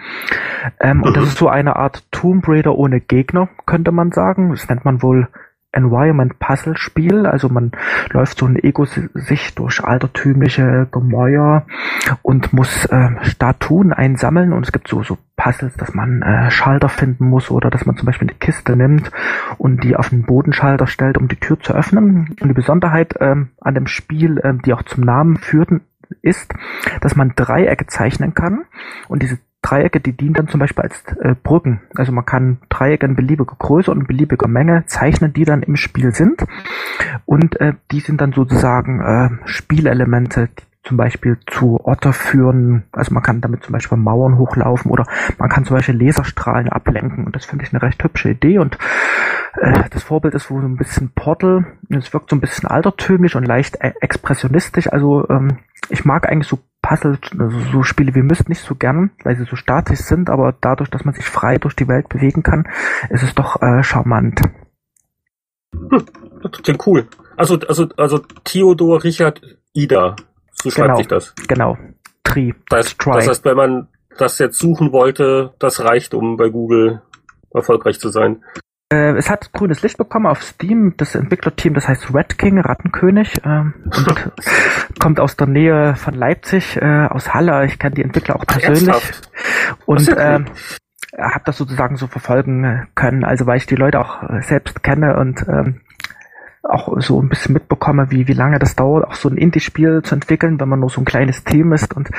[0.80, 4.52] Ähm, und das ist so eine Art Tomb Raider ohne Gegner, könnte man sagen.
[4.52, 5.28] Das nennt man wohl
[5.76, 7.26] Environment Puzzle Spiel.
[7.26, 7.72] Also man
[8.12, 11.66] läuft so eine Ego-Sicht durch altertümliche Gemäuer
[12.22, 16.90] und muss äh, Statuen einsammeln und es gibt so, so Puzzles, dass man äh, Schalter
[16.90, 19.12] finden muss oder dass man zum Beispiel eine Kiste nimmt
[19.58, 22.36] und die auf den Bodenschalter stellt, um die Tür zu öffnen.
[22.42, 25.82] Und die Besonderheit ähm, an dem Spiel, äh, die auch zum Namen führten,
[26.22, 26.54] ist,
[27.02, 28.66] dass man Dreiecke zeichnen kann
[29.08, 31.82] und diese Dreiecke, die dienen dann zum Beispiel als äh, Brücken.
[31.96, 36.14] Also man kann Dreiecke in beliebiger Größe und beliebiger Menge zeichnen, die dann im Spiel
[36.14, 36.46] sind.
[37.26, 42.84] Und äh, die sind dann sozusagen äh, Spielelemente, die zum Beispiel zu Otter führen.
[42.92, 45.08] Also man kann damit zum Beispiel Mauern hochlaufen oder
[45.40, 47.26] man kann zum Beispiel Laserstrahlen ablenken.
[47.26, 48.60] Und das finde ich eine recht hübsche Idee.
[48.60, 48.78] Und
[49.60, 51.66] äh, das Vorbild ist wohl so ein bisschen Portal.
[51.90, 54.92] Es wirkt so ein bisschen altertümlich und leicht e expressionistisch.
[54.94, 55.58] Also ähm,
[55.90, 59.46] ich mag eigentlich so Puzzle, also so Spiele wie Myst nicht so gern, weil sie
[59.46, 62.68] so statisch sind, aber dadurch, dass man sich frei durch die Welt bewegen kann,
[63.10, 64.40] ist es doch äh, charmant.
[65.74, 66.06] Hm,
[66.44, 67.08] das klingt cool.
[67.38, 69.42] Also, also, also Theodor Richard
[69.74, 70.16] Ida,
[70.54, 71.36] so schreibt genau, sich das.
[71.48, 71.78] Genau.
[72.24, 72.54] Tri.
[72.70, 77.02] Das, das heißt, wenn man das jetzt suchen wollte, das reicht, um bei Google
[77.52, 78.44] erfolgreich zu sein.
[78.92, 83.42] Äh, es hat grünes Licht bekommen auf Steam, das Entwicklerteam, das heißt Red King, Rattenkönig,
[83.44, 84.32] ähm, und
[85.00, 87.66] kommt aus der Nähe von Leipzig, äh, aus Halle.
[87.66, 88.90] Ich kenne die Entwickler auch persönlich.
[88.90, 90.46] Ach, und ja cool.
[91.18, 94.84] äh, habe das sozusagen so verfolgen können, also weil ich die Leute auch äh, selbst
[94.84, 95.82] kenne und ähm,
[96.70, 100.16] auch so ein bisschen mitbekomme, wie, wie lange das dauert, auch so ein Indie-Spiel zu
[100.16, 101.94] entwickeln, wenn man nur so ein kleines Team ist.
[101.94, 102.10] Und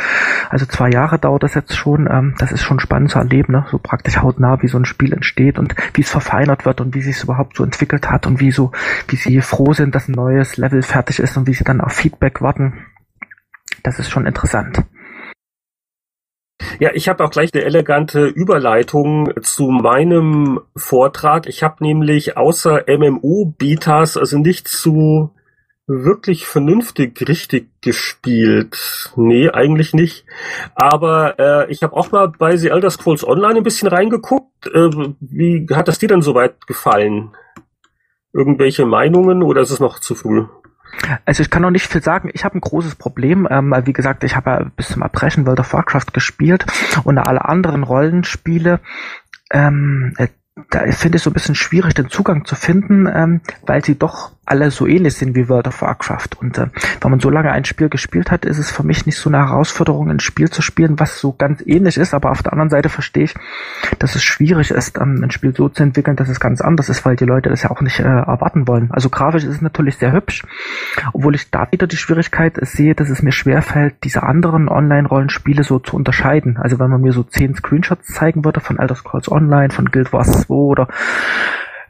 [0.51, 2.09] also zwei Jahre dauert das jetzt schon.
[2.11, 3.67] Ähm, das ist schon spannend zu erleben, ne?
[3.71, 7.03] so praktisch hautnah, wie so ein Spiel entsteht und wie es verfeinert wird und wie
[7.03, 8.73] sich es überhaupt so entwickelt hat und wie so,
[9.09, 11.93] wie sie froh sind, dass ein neues Level fertig ist und wie sie dann auf
[11.93, 12.87] Feedback warten.
[13.83, 14.85] Das ist schon interessant.
[16.79, 21.47] Ja, ich habe auch gleich eine elegante Überleitung zu meinem Vortrag.
[21.47, 25.31] Ich habe nämlich außer MMO-Betas also nicht so
[25.87, 29.13] wirklich vernünftig richtig gespielt.
[29.17, 30.25] Nee, eigentlich nicht.
[30.75, 34.67] Aber äh, ich habe auch mal bei The Elder Scrolls Online ein bisschen reingeguckt.
[34.67, 34.91] Äh,
[35.21, 37.37] wie hat das dir denn soweit gefallen?
[38.33, 40.47] Irgendwelche Meinungen oder ist es noch zu früh?
[41.25, 42.31] Also ich kann noch nicht viel sagen.
[42.33, 43.47] Ich habe ein großes Problem.
[43.51, 46.67] Ähm, wie gesagt, ich habe ja bis zum Erbrechen World of Warcraft gespielt
[47.05, 48.81] und alle anderen Rollenspiele
[49.51, 50.29] ähm, äh,
[50.71, 54.33] da finde ich so ein bisschen schwierig, den Zugang zu finden, ähm, weil sie doch
[54.47, 56.29] alle so ähnlich sind wie World of Warcraft.
[56.41, 56.69] Und äh,
[57.01, 59.39] wenn man so lange ein Spiel gespielt hat, ist es für mich nicht so eine
[59.39, 62.15] Herausforderung, ein Spiel zu spielen, was so ganz ähnlich ist.
[62.15, 63.35] Aber auf der anderen Seite verstehe ich,
[63.99, 67.05] dass es schwierig ist, ähm, ein Spiel so zu entwickeln, dass es ganz anders ist,
[67.05, 68.91] weil die Leute das ja auch nicht äh, erwarten wollen.
[68.93, 70.45] Also grafisch ist es natürlich sehr hübsch,
[71.13, 75.81] obwohl ich da wieder die Schwierigkeit sehe, dass es mir schwerfällt, diese anderen Online-Rollenspiele so
[75.81, 76.57] zu unterscheiden.
[76.57, 80.13] Also wenn man mir so zehn Screenshots zeigen würde von Elder Scrolls Online, von Guild
[80.13, 80.89] Wars 2 oder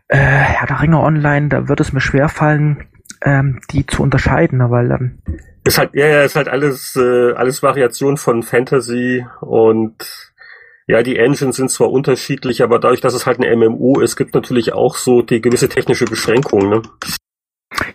[0.09, 2.87] äh, Herr der Ringe Online, da wird es mir schwerfallen,
[3.23, 5.19] ähm, die zu unterscheiden, ne, weil ähm,
[5.65, 10.33] ist halt ja, ja, ist halt alles äh, alles Variation von Fantasy und
[10.89, 14.35] ja, die Engines sind zwar unterschiedlich, aber dadurch, dass es halt ein MMO ist, gibt
[14.35, 16.69] natürlich auch so die gewisse technische Beschränkung.
[16.71, 16.83] Ne?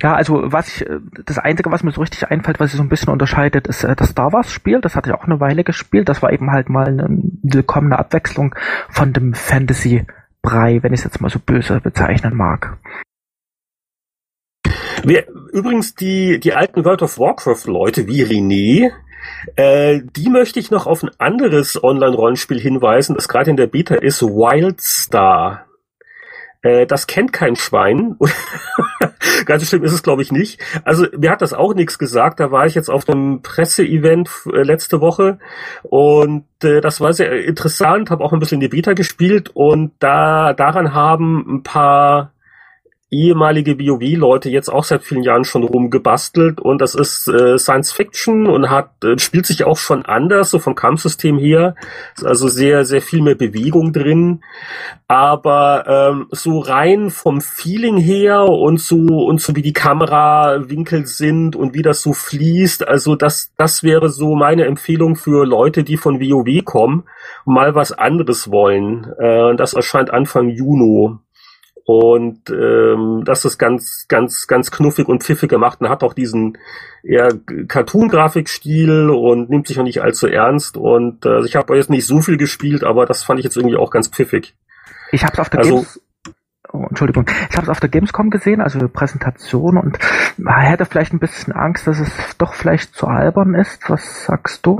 [0.01, 2.83] Ja, also was ich, äh, das Einzige, was mir so richtig einfällt, was sich so
[2.83, 4.81] ein bisschen unterscheidet, ist äh, das Star Wars Spiel.
[4.81, 6.09] Das hatte ich auch eine Weile gespielt.
[6.09, 7.07] Das war eben halt mal eine
[7.43, 8.53] willkommene Abwechslung
[8.89, 10.05] von dem Fantasy
[10.41, 12.77] Brei, wenn ich es jetzt mal so böse bezeichnen mag.
[15.03, 18.91] Wir, übrigens die, die alten World of Warcraft Leute wie René,
[19.55, 23.95] äh, die möchte ich noch auf ein anderes Online-Rollenspiel hinweisen, das gerade in der Beta
[23.95, 25.65] ist, Wildstar.
[26.61, 28.17] Äh, das kennt kein Schwein.
[29.45, 30.59] Ganz schlimm ist es, glaube ich, nicht.
[30.83, 32.39] Also mir hat das auch nichts gesagt.
[32.39, 35.39] Da war ich jetzt auf einem Presseevent äh, letzte Woche
[35.83, 38.11] und äh, das war sehr interessant.
[38.11, 42.33] Habe auch ein bisschen die Beta gespielt und da daran haben ein paar
[43.11, 48.47] ehemalige WoW-Leute jetzt auch seit vielen Jahren schon rumgebastelt und das ist äh, Science Fiction
[48.47, 51.75] und hat äh, spielt sich auch schon anders so vom Kampfsystem her.
[52.15, 54.43] Ist also sehr sehr viel mehr Bewegung drin.
[55.09, 61.57] Aber ähm, so rein vom Feeling her und so und so wie die Kamerawinkel sind
[61.57, 65.97] und wie das so fließt also das das wäre so meine Empfehlung für Leute die
[65.97, 67.03] von WoW kommen
[67.45, 69.11] und mal was anderes wollen.
[69.19, 71.17] Äh, das erscheint Anfang Juni
[71.85, 76.57] und ähm, das ist ganz, ganz, ganz knuffig und pfiffig gemacht und hat auch diesen
[77.03, 77.29] eher
[77.67, 80.77] Cartoon-Grafikstil und nimmt sich auch nicht allzu ernst.
[80.77, 83.77] Und äh, ich habe jetzt nicht so viel gespielt, aber das fand ich jetzt irgendwie
[83.77, 84.55] auch ganz pfiffig.
[85.11, 85.99] Ich habe es auf der also, Games
[86.73, 89.97] Oh, Entschuldigung, ich habe es auf der Gamescom gesehen, also Präsentation und
[90.47, 93.89] hätte vielleicht ein bisschen Angst, dass es doch vielleicht zu albern ist.
[93.89, 94.79] Was sagst du?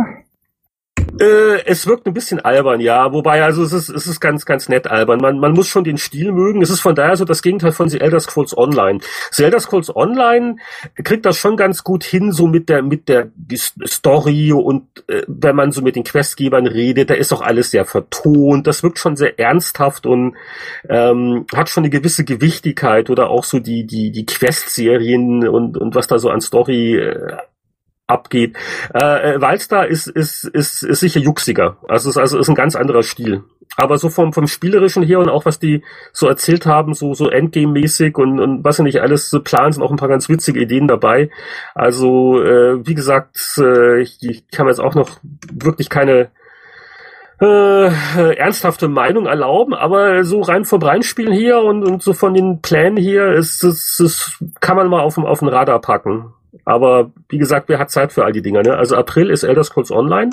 [1.20, 3.12] Äh, es wirkt ein bisschen albern, ja.
[3.12, 5.20] Wobei, also es ist, es ist ganz, ganz nett albern.
[5.20, 6.62] Man, man muss schon den Stil mögen.
[6.62, 8.99] Es ist von daher so das Gegenteil von The Elder Scrolls Online.
[9.32, 10.58] The Elder Scrolls Online
[11.04, 13.30] kriegt das schon ganz gut hin, so mit der, mit der
[13.86, 17.86] Story und äh, wenn man so mit den Questgebern redet, da ist auch alles sehr
[17.86, 18.68] vertont.
[18.68, 20.36] Das wirkt schon sehr ernsthaft und
[20.89, 25.95] ähm, hat schon eine gewisse Gewichtigkeit oder auch so die, die, die Quest-Serien und, und
[25.95, 27.38] was da so an Story äh,
[28.12, 28.57] abgeht.
[28.93, 31.78] Äh, äh Wildstar ist, ist, ist, ist sicher juxiger.
[31.88, 33.43] Also ist, also ist ein ganz anderer Stil.
[33.78, 37.30] Aber so vom, vom Spielerischen her und auch was die so erzählt haben, so, so
[37.30, 40.59] Endgame-mäßig und, und was sie nicht alles so planen, sind auch ein paar ganz witzige
[40.59, 41.30] Ideen dabei.
[41.74, 45.20] Also, äh, wie gesagt, äh, ich, ich kann mir jetzt auch noch
[45.53, 46.32] wirklich keine
[47.41, 52.62] äh, ernsthafte Meinung erlauben, aber so rein vom Reinspielen hier und, und so von den
[52.62, 56.34] Plänen hier ist, ist, ist kann man mal auf, auf den Radar packen.
[56.72, 58.64] Aber wie gesagt, wer hat Zeit für all die Dinger?
[58.64, 58.78] Ne?
[58.78, 60.30] Also April ist Elder Scrolls Online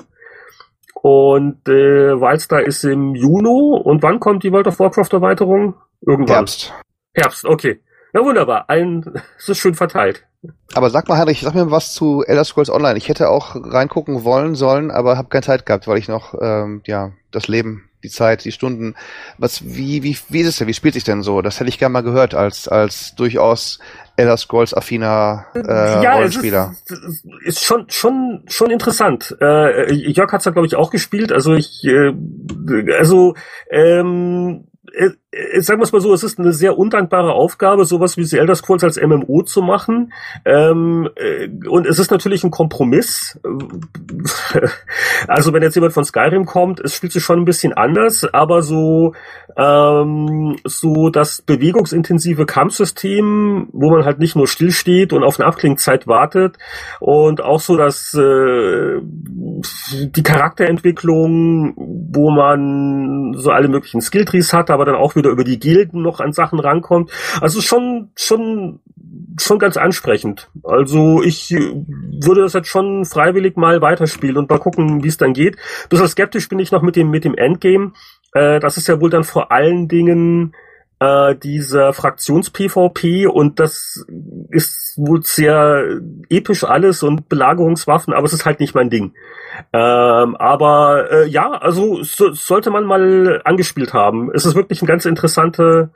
[0.94, 3.80] und äh, Wildstar ist im Juni.
[3.82, 5.74] Und wann kommt die World of Warcraft Erweiterung?
[6.00, 6.36] Irgendwann.
[6.36, 6.72] Herbst.
[7.12, 7.80] Herbst, okay.
[8.12, 10.24] Na wunderbar, allen es ist schön verteilt.
[10.74, 12.96] Aber sag mal, Heinrich, sag mir was zu Elder Scrolls Online.
[12.96, 16.82] Ich hätte auch reingucken wollen sollen, aber habe keine Zeit gehabt, weil ich noch ähm,
[16.86, 18.94] ja das Leben, die Zeit, die Stunden.
[19.38, 20.68] Was, wie, wie, wie ist es denn?
[20.68, 21.42] Wie spielt sich denn so?
[21.42, 23.78] Das hätte ich gerne mal gehört als als durchaus
[24.16, 26.74] Elder Scrolls affiner äh, ja, Rollenspieler.
[26.84, 29.36] Es ist, ist schon schon schon interessant.
[29.40, 31.32] Äh, Jörg hat's ja glaube ich auch gespielt.
[31.32, 32.12] Also ich äh,
[32.98, 33.34] also
[33.70, 35.10] ähm, äh,
[35.60, 38.54] sagen wir es mal so, es ist eine sehr undankbare Aufgabe, sowas wie The Elder
[38.54, 40.12] Scrolls als MMO zu machen.
[40.44, 43.38] Ähm, äh, und es ist natürlich ein Kompromiss.
[45.28, 48.62] also wenn jetzt jemand von Skyrim kommt, es spielt sich schon ein bisschen anders, aber
[48.62, 49.14] so
[49.56, 56.06] ähm, so das bewegungsintensive Kampfsystem, wo man halt nicht nur stillsteht und auf eine Abklingzeit
[56.06, 56.58] wartet
[57.00, 64.84] und auch so das äh, die Charakterentwicklung, wo man so alle möglichen Skilltrees hat, aber
[64.84, 67.10] dann auch wieder über die Gilden noch an Sachen rankommt.
[67.40, 68.80] Also schon, schon,
[69.38, 70.50] schon ganz ansprechend.
[70.64, 75.32] Also ich würde das jetzt schon freiwillig mal weiterspielen und mal gucken, wie es dann
[75.32, 75.56] geht.
[75.88, 77.92] Bisschen skeptisch bin ich noch mit dem, mit dem Endgame.
[78.32, 80.54] Äh, das ist ja wohl dann vor allen Dingen
[81.00, 84.04] äh, dieser Fraktions-PvP und das
[84.50, 89.14] ist wohl sehr episch alles und Belagerungswaffen, aber es ist halt nicht mein Ding.
[89.72, 94.30] Ähm, aber äh, ja, also so, sollte man mal angespielt haben.
[94.34, 95.90] Es ist wirklich eine ganz interessante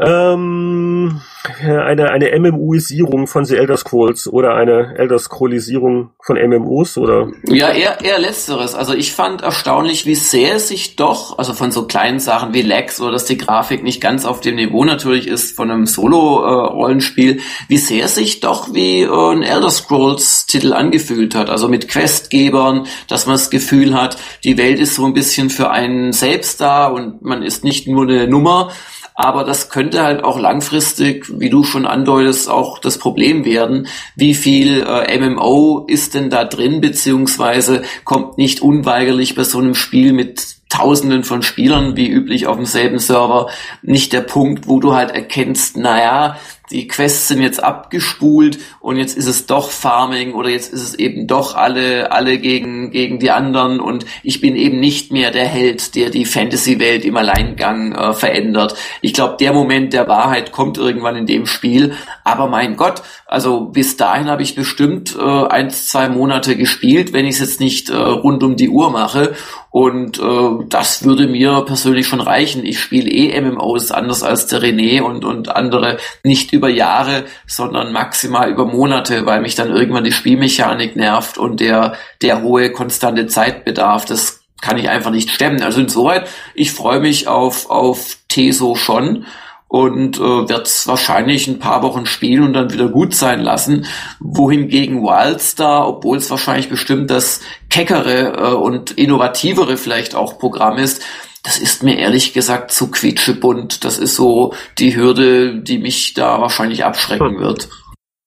[0.00, 1.20] ähm,
[1.60, 7.28] eine, eine MMOisierung von The Elder Scrolls oder eine Elder Scrollisierung von MMOs oder?
[7.44, 8.74] Ja, eher, eher letzteres.
[8.74, 13.00] Also ich fand erstaunlich, wie sehr sich doch, also von so kleinen Sachen wie Lags
[13.00, 17.78] oder dass die Grafik nicht ganz auf dem Niveau natürlich ist von einem Solo-Rollenspiel, wie
[17.78, 21.50] sehr sich doch wie äh, ein Elder Scrolls Titel angefühlt hat.
[21.50, 25.70] Also mit Questgebern, dass man das Gefühl hat, die Welt ist so ein bisschen für
[25.70, 28.70] einen selbst da und man ist nicht nur eine Nummer,
[29.18, 33.88] aber das könnte halt auch langfristig, wie du schon andeutest, auch das Problem werden.
[34.14, 39.74] Wie viel äh, MMO ist denn da drin, beziehungsweise kommt nicht unweigerlich bei so einem
[39.74, 43.48] Spiel mit Tausenden von Spielern, wie üblich auf demselben Server,
[43.82, 46.36] nicht der Punkt, wo du halt erkennst, naja,
[46.70, 50.94] die Quests sind jetzt abgespult und jetzt ist es doch Farming oder jetzt ist es
[50.94, 55.46] eben doch alle, alle gegen, gegen die anderen und ich bin eben nicht mehr der
[55.46, 58.74] Held, der die Fantasy-Welt im Alleingang äh, verändert.
[59.00, 61.94] Ich glaube, der Moment der Wahrheit kommt irgendwann in dem Spiel.
[62.24, 67.26] Aber mein Gott, also bis dahin habe ich bestimmt äh, ein, zwei Monate gespielt, wenn
[67.26, 69.34] ich es jetzt nicht äh, rund um die Uhr mache.
[69.78, 72.66] Und äh, das würde mir persönlich schon reichen.
[72.66, 77.92] Ich spiele eh MMOs anders als der René und, und andere nicht über Jahre, sondern
[77.92, 83.28] maximal über Monate, weil mich dann irgendwann die Spielmechanik nervt und der, der hohe konstante
[83.28, 84.04] Zeitbedarf.
[84.04, 85.62] Das kann ich einfach nicht stemmen.
[85.62, 89.26] Also insoweit, ich freue mich auf, auf Teso schon
[89.68, 93.86] und äh, wird es wahrscheinlich ein paar Wochen spielen und dann wieder gut sein lassen.
[94.18, 101.02] Wohingegen Wildstar, obwohl es wahrscheinlich bestimmt das keckere äh, und innovativere vielleicht auch Programm ist,
[101.42, 103.84] das ist mir ehrlich gesagt zu quietschebunt.
[103.84, 107.40] Das ist so die Hürde, die mich da wahrscheinlich abschrecken hm.
[107.40, 107.68] wird.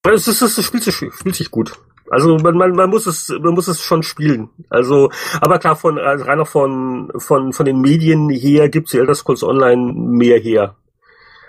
[0.04, 1.74] Es, ist, es spielt, sich, spielt sich gut.
[2.10, 4.50] Also man, man, man muss es man muss es schon spielen.
[4.70, 8.98] Also aber klar von also rein auch von von von den Medien her gibt's die
[8.98, 10.76] Elder Scrolls Online mehr her.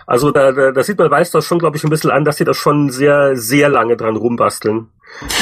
[0.07, 2.37] Also da, da, da sieht man weiß das schon, glaube ich, ein bisschen an, dass
[2.37, 4.89] sie da schon sehr, sehr lange dran rumbasteln.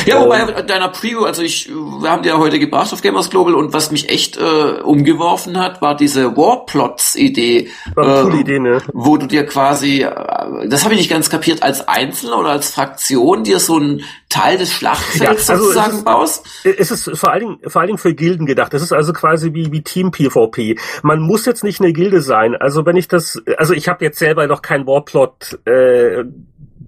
[0.06, 3.30] Ja, wobei ähm, deiner Preview, also ich, wir haben die ja heute gebracht auf Gamers
[3.30, 7.68] Global und was mich echt äh, umgeworfen hat, war diese Warplots-Idee.
[7.94, 8.82] War eine äh, coole Idee, ne?
[8.92, 12.70] Wo du dir quasi, äh, das habe ich nicht ganz kapiert, als Einzelner oder als
[12.70, 16.46] Fraktion dir so ein Teil des Schlachtfelds ja, also sozusagen es ist, baust?
[16.64, 18.72] Es ist vor allen Dingen, vor allen Dingen für Gilden gedacht.
[18.72, 20.78] Das ist also quasi wie, wie Team PvP.
[21.02, 22.54] Man muss jetzt nicht eine Gilde sein.
[22.54, 26.24] Also wenn ich das, also ich habe jetzt selber noch kein Warplot äh,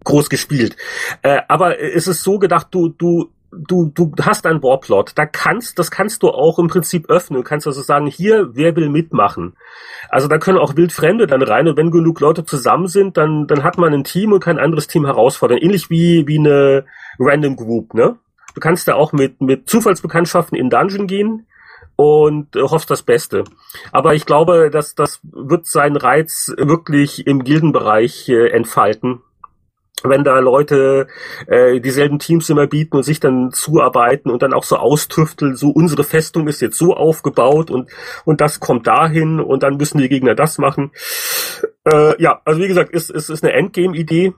[0.04, 0.76] groß gespielt.
[1.22, 5.12] Äh, aber es ist so gedacht, du, du, du, du hast einen Warplot.
[5.14, 7.40] Da kannst, das kannst du auch im Prinzip öffnen.
[7.40, 9.54] Du kannst also sagen, hier, wer will mitmachen?
[10.08, 13.62] Also da können auch Wildfremde dann rein und wenn genug Leute zusammen sind, dann, dann
[13.62, 15.58] hat man ein Team und kann ein anderes Team herausfordern.
[15.58, 16.84] Ähnlich wie, wie eine
[17.18, 18.16] Random Group, ne?
[18.54, 21.46] Du kannst da auch mit, mit Zufallsbekanntschaften in Dungeon gehen
[21.96, 23.44] und äh, hoffst das Beste.
[23.92, 29.22] Aber ich glaube, dass das wird seinen Reiz wirklich im Gildenbereich äh, entfalten
[30.04, 31.06] wenn da Leute
[31.46, 35.70] äh, dieselben Teams immer bieten und sich dann zuarbeiten und dann auch so austüfteln, so
[35.70, 37.90] unsere Festung ist jetzt so aufgebaut und
[38.24, 40.92] und das kommt dahin und dann müssen die Gegner das machen.
[41.84, 44.32] Äh, ja, also wie gesagt, ist ist, ist eine Endgame-Idee.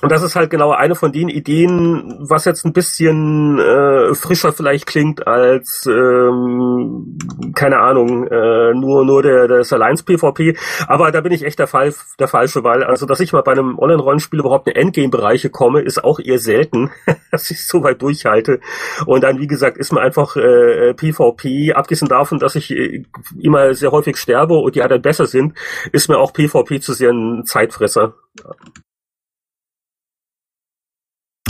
[0.00, 4.52] Und das ist halt genau eine von den Ideen, was jetzt ein bisschen äh, frischer
[4.52, 7.18] vielleicht klingt als ähm,
[7.54, 10.56] keine Ahnung äh, nur nur der das Alliance PvP.
[10.88, 13.52] Aber da bin ich echt der Fall der falsche, weil also dass ich mal bei
[13.52, 16.90] einem Online-Rollenspiel überhaupt in Endgame-Bereiche komme, ist auch eher selten,
[17.30, 18.58] dass ich so weit durchhalte.
[19.06, 23.04] Und dann wie gesagt ist mir einfach äh, PvP abgesehen davon, dass ich äh,
[23.40, 25.54] immer sehr häufig sterbe und die anderen besser sind,
[25.92, 28.14] ist mir auch PvP zu sehr ein Zeitfresser.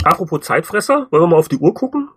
[0.03, 2.09] Apropos Zeitfresser, wollen wir mal auf die Uhr gucken?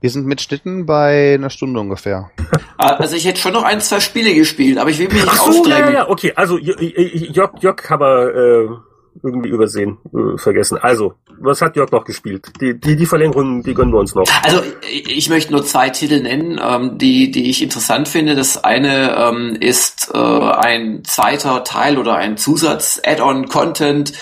[0.00, 2.30] Wir sind mit Schnitten bei einer Stunde ungefähr.
[2.76, 5.28] Ah, also ich hätte schon noch ein, zwei Spiele gespielt, aber ich will mich nicht
[5.28, 5.92] Ach so, aufdrängen.
[5.92, 8.68] Ja, ja, okay, also Jörg, Jörg haben wir äh,
[9.22, 10.76] irgendwie übersehen, äh, vergessen.
[10.78, 12.50] Also, was hat Jörg noch gespielt?
[12.60, 14.24] Die, die, die Verlängerung, die gönnen wir uns noch.
[14.42, 14.60] Also
[14.90, 18.34] ich möchte nur zwei Titel nennen, ähm, die, die ich interessant finde.
[18.34, 24.12] Das eine ähm, ist äh, ein zweiter Teil oder ein Zusatz-Add-on-Content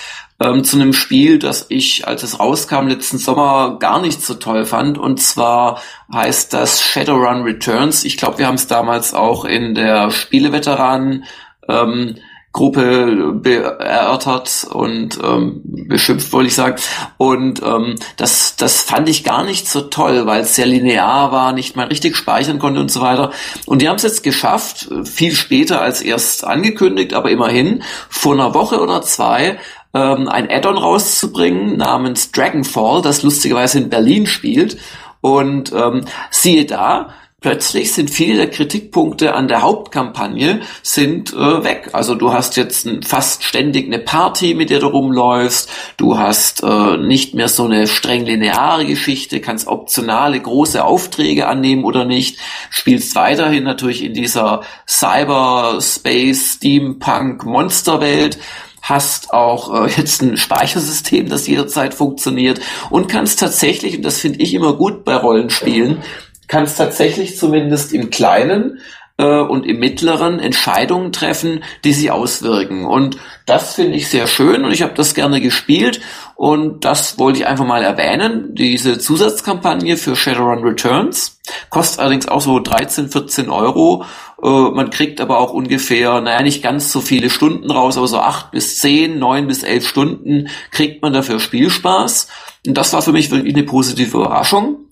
[0.42, 4.64] ähm, zu einem Spiel, das ich, als es rauskam letzten Sommer, gar nicht so toll
[4.64, 4.98] fand.
[4.98, 5.80] Und zwar
[6.12, 8.04] heißt das Shadowrun Returns.
[8.04, 11.24] Ich glaube, wir haben es damals auch in der Spieleveteranen
[11.68, 12.16] ähm,
[12.52, 13.40] Gruppe
[13.78, 16.76] erörtert und ähm, beschimpft, wollte ich sagen.
[17.16, 21.54] Und ähm, das, das fand ich gar nicht so toll, weil es sehr linear war,
[21.54, 23.32] nicht mal richtig speichern konnte und so weiter.
[23.64, 28.52] Und die haben es jetzt geschafft, viel später als erst angekündigt, aber immerhin vor einer
[28.52, 29.58] Woche oder zwei
[29.94, 34.78] ähm, ein Add-on rauszubringen namens Dragonfall, das lustigerweise in Berlin spielt.
[35.20, 37.10] Und ähm, siehe da,
[37.42, 41.90] plötzlich sind viele der Kritikpunkte an der Hauptkampagne sind äh, weg.
[41.92, 45.68] Also du hast jetzt fast ständig eine Party, mit der du rumläufst.
[45.96, 51.84] Du hast äh, nicht mehr so eine streng lineare Geschichte, kannst optionale große Aufträge annehmen
[51.84, 52.38] oder nicht.
[52.70, 58.38] Spielst weiterhin natürlich in dieser Cyberspace, Steampunk, Monsterwelt
[58.82, 62.60] hast auch äh, jetzt ein Speichersystem, das jederzeit funktioniert
[62.90, 66.02] und kannst tatsächlich, und das finde ich immer gut bei Rollenspielen,
[66.48, 68.80] kannst tatsächlich zumindest im Kleinen
[69.16, 72.84] äh, und im Mittleren Entscheidungen treffen, die sich auswirken.
[72.84, 73.16] Und
[73.46, 76.00] das finde ich sehr schön und ich habe das gerne gespielt
[76.34, 78.54] und das wollte ich einfach mal erwähnen.
[78.54, 84.04] Diese Zusatzkampagne für Shadowrun Returns kostet allerdings auch so 13, 14 Euro
[84.48, 88.50] man kriegt aber auch ungefähr, naja, nicht ganz so viele Stunden raus, aber so acht
[88.50, 92.28] bis zehn, neun bis elf Stunden kriegt man dafür Spielspaß.
[92.66, 94.86] Und das war für mich wirklich eine positive Überraschung.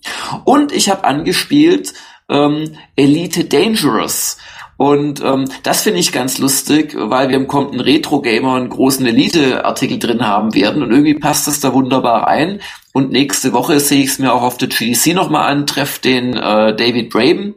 [0.44, 1.92] Und ich habe angespielt
[2.28, 4.38] ähm, Elite Dangerous.
[4.76, 9.98] Und ähm, das finde ich ganz lustig, weil wir im kommenden Retro-Gamer einen großen Elite-Artikel
[9.98, 12.60] drin haben werden und irgendwie passt das da wunderbar rein.
[12.94, 16.34] Und nächste Woche sehe ich es mir auch auf der GDC nochmal an, treffe den
[16.34, 17.56] äh, David Braben.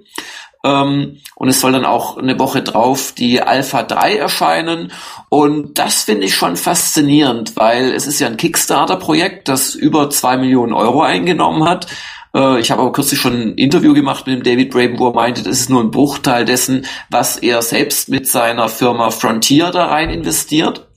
[0.64, 4.92] Ähm, und es soll dann auch eine Woche drauf die Alpha 3 erscheinen.
[5.30, 10.38] Und das finde ich schon faszinierend, weil es ist ja ein Kickstarter-Projekt, das über zwei
[10.38, 11.88] Millionen Euro eingenommen hat.
[12.34, 15.14] Äh, ich habe aber kürzlich schon ein Interview gemacht mit dem David Braben, wo er
[15.14, 19.88] meinte, das ist nur ein Bruchteil dessen, was er selbst mit seiner Firma Frontier da
[19.88, 20.88] rein investiert.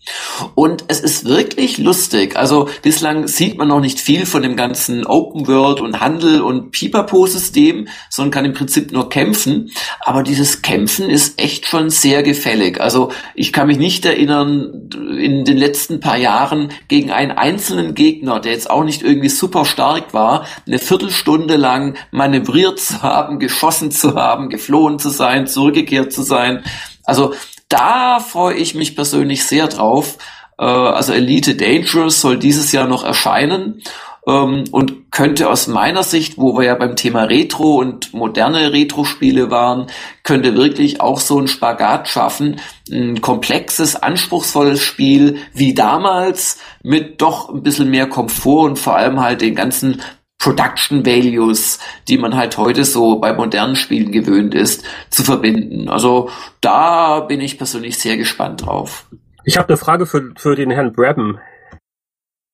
[0.55, 2.37] Und es ist wirklich lustig.
[2.37, 6.71] Also bislang sieht man noch nicht viel von dem ganzen Open World und Handel und
[6.71, 9.71] Pipapo-System, sondern kann im Prinzip nur kämpfen.
[10.01, 12.81] Aber dieses Kämpfen ist echt schon sehr gefällig.
[12.81, 14.89] Also ich kann mich nicht erinnern,
[15.19, 19.65] in den letzten paar Jahren gegen einen einzelnen Gegner, der jetzt auch nicht irgendwie super
[19.65, 26.13] stark war, eine Viertelstunde lang manövriert zu haben, geschossen zu haben, geflohen zu sein, zurückgekehrt
[26.13, 26.63] zu sein.
[27.05, 27.35] Also
[27.69, 30.19] da freue ich mich persönlich sehr drauf.
[30.59, 33.83] Äh, also Elite Dangerous soll dieses Jahr noch erscheinen
[34.27, 39.51] ähm, und könnte aus meiner Sicht, wo wir ja beim Thema Retro und moderne Retro-Spiele
[39.51, 39.87] waren,
[40.25, 42.61] könnte wirklich auch so ein Spagat schaffen,
[42.91, 49.21] ein komplexes, anspruchsvolles Spiel wie damals mit doch ein bisschen mehr Komfort und vor allem
[49.21, 50.03] halt den ganzen
[50.39, 51.78] Production Values,
[52.09, 55.89] die man halt heute so bei modernen Spielen gewöhnt ist, zu verbinden.
[55.89, 56.30] Also
[56.61, 59.07] da bin ich persönlich sehr gespannt drauf.
[59.45, 61.39] Ich habe eine Frage für, für den Herrn Brabham.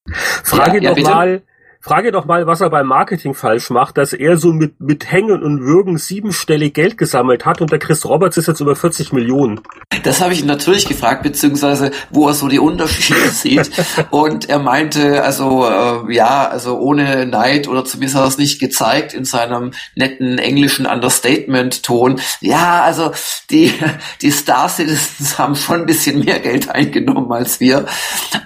[0.09, 1.43] Frage ja, ja, doch mal,
[1.85, 5.43] Frage doch mal, was er beim Marketing falsch macht, dass er so mit, mit Hängen
[5.43, 9.61] und Würgen siebenstellig Geld gesammelt hat und der Chris Roberts ist jetzt über 40 Millionen.
[10.05, 13.68] Das habe ich natürlich gefragt, beziehungsweise wo er so die Unterschiede sieht.
[14.11, 18.61] Und er meinte, also äh, ja, also ohne Neid oder zumindest hat er es nicht
[18.61, 22.20] gezeigt in seinem netten englischen Understatement-Ton.
[22.41, 23.11] Ja, also
[23.51, 23.74] die,
[24.20, 27.87] die Star Citizens haben schon ein bisschen mehr Geld eingenommen als wir.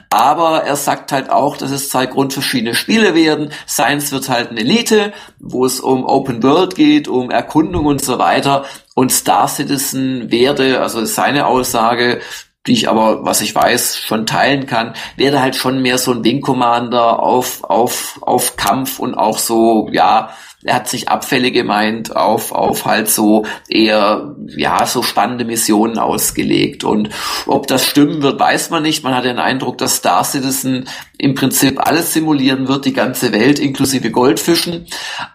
[0.08, 3.50] Aber er sagt halt auch, dass es zwei grundverschiedene Spiele werden.
[3.68, 8.18] Science wird halt eine Elite, wo es um Open World geht, um Erkundung und so
[8.18, 8.64] weiter.
[8.94, 12.20] Und Star Citizen werde, also seine Aussage,
[12.66, 16.24] die ich aber, was ich weiß, schon teilen kann, werde halt schon mehr so ein
[16.24, 20.30] Wing Commander auf, auf, auf Kampf und auch so, ja,
[20.66, 26.82] er hat sich Abfälle gemeint auf, auf halt so eher, ja, so spannende Missionen ausgelegt.
[26.82, 27.10] Und
[27.46, 29.04] ob das stimmen wird, weiß man nicht.
[29.04, 30.88] Man hat den Eindruck, dass Star Citizen
[31.18, 34.86] im Prinzip alles simulieren wird, die ganze Welt inklusive Goldfischen.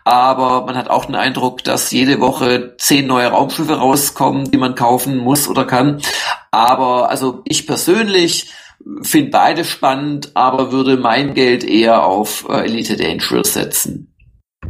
[0.03, 4.75] Aber man hat auch den Eindruck, dass jede Woche zehn neue Raumschiffe rauskommen, die man
[4.75, 6.01] kaufen muss oder kann.
[6.51, 8.51] Aber also ich persönlich
[9.01, 14.10] finde beide spannend, aber würde mein Geld eher auf äh, Elite Dangerous setzen.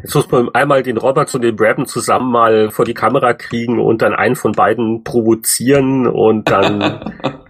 [0.04, 3.80] Jetzt muss man einmal den Roberts und den Braben zusammen mal vor die Kamera kriegen
[3.80, 7.14] und dann einen von beiden provozieren und dann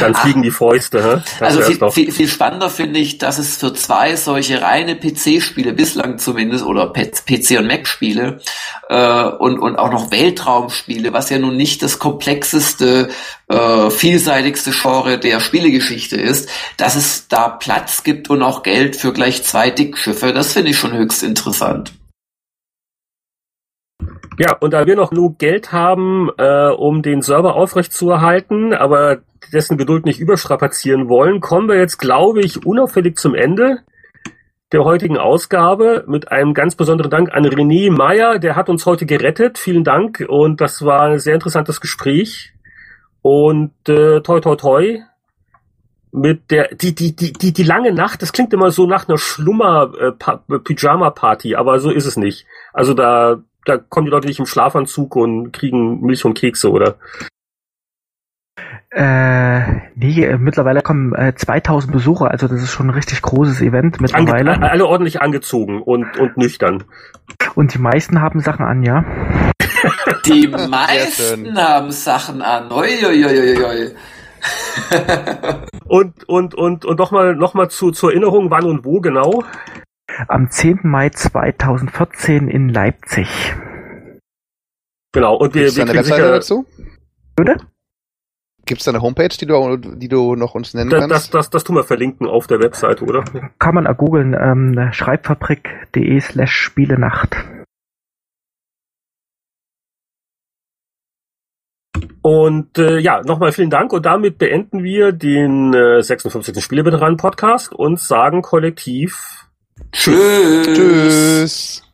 [0.00, 1.22] Dann fliegen die Fäuste.
[1.22, 1.44] Hä?
[1.44, 6.18] also viel, viel, viel, spannender finde ich, dass es für zwei solche reine PC-Spiele bislang
[6.18, 8.40] zumindest oder PC und Mac-Spiele
[8.88, 13.08] äh, und, und auch noch Weltraumspiele, was ja nun nicht das komplexeste,
[13.48, 19.12] äh, vielseitigste Genre der Spielegeschichte ist, dass es da Platz gibt und auch Geld für
[19.12, 20.32] gleich zwei Dickschiffe.
[20.32, 21.92] Das finde ich schon höchst interessant.
[24.38, 29.18] Ja, und da wir noch genug Geld haben, äh, um den Server aufrechtzuerhalten, aber
[29.52, 33.78] dessen Geduld nicht überstrapazieren wollen, kommen wir jetzt, glaube ich, unauffällig zum Ende
[34.72, 39.06] der heutigen Ausgabe mit einem ganz besonderen Dank an René Meyer, der hat uns heute
[39.06, 39.56] gerettet.
[39.56, 42.52] Vielen Dank und das war ein sehr interessantes Gespräch.
[43.22, 44.98] Und äh, toi toi toi
[46.10, 49.18] mit der die die die die die lange Nacht, das klingt immer so nach einer
[49.18, 52.44] Schlummer äh, Pyjama Party, aber so ist es nicht.
[52.72, 56.96] Also da da kommen die Leute nicht im Schlafanzug und kriegen Milch und Kekse, oder?
[58.90, 63.60] Äh, nee, äh, mittlerweile kommen äh, 2000 Besucher, also das ist schon ein richtig großes
[63.60, 64.52] Event mittlerweile.
[64.52, 66.84] Ange alle ordentlich angezogen und, und nüchtern.
[67.56, 69.04] Und die meisten haben Sachen an, ja.
[70.26, 72.70] Die meisten haben Sachen an.
[72.70, 73.90] Oi, oi, oi, oi.
[75.86, 79.42] und und und und nochmal noch mal zu zur Erinnerung, wann und wo genau?
[80.28, 80.80] Am 10.
[80.84, 83.56] Mai 2014 in Leipzig.
[85.14, 86.66] Genau, und wir, wir eine Webseite dazu?
[87.36, 87.56] Bitte?
[88.66, 91.14] Gibt es da eine Homepage, die du, die du noch uns nennen das, kannst?
[91.14, 93.24] Das, das, das tun wir verlinken auf der Webseite, oder?
[93.60, 97.36] Kann man googeln, ähm, schreibfabrik.de slash Spielenacht.
[102.22, 106.64] Und äh, ja, nochmal vielen Dank und damit beenden wir den äh, 56.
[106.64, 109.46] Spieleveteranen-Podcast und sagen kollektiv
[109.92, 110.66] Tschüss.
[110.66, 111.93] Tschüss.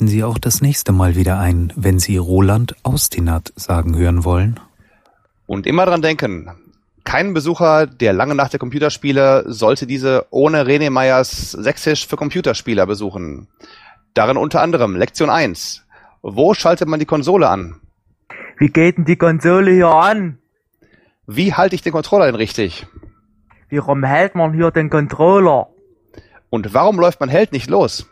[0.00, 4.58] Schalten Sie auch das nächste Mal wieder ein, wenn Sie Roland Austinat sagen hören wollen.
[5.44, 6.50] Und immer dran denken,
[7.04, 12.86] kein Besucher der lange Nacht der Computerspiele sollte diese ohne René Meyers Sächsisch für Computerspieler
[12.86, 13.48] besuchen.
[14.14, 15.84] Darin unter anderem Lektion 1.
[16.22, 17.78] Wo schaltet man die Konsole an?
[18.56, 20.38] Wie geht denn die Konsole hier an?
[21.26, 22.86] Wie halte ich den Controller denn richtig?
[23.68, 25.66] Wie rum hält man hier den Controller?
[26.48, 28.08] Und warum läuft mein Held nicht los?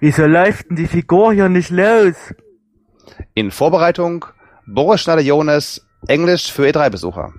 [0.00, 2.14] Wieso läuft denn die Figur hier nicht los?
[3.34, 4.24] In Vorbereitung
[4.66, 7.32] Boris Schneider-Jones, Englisch für E3-Besucher.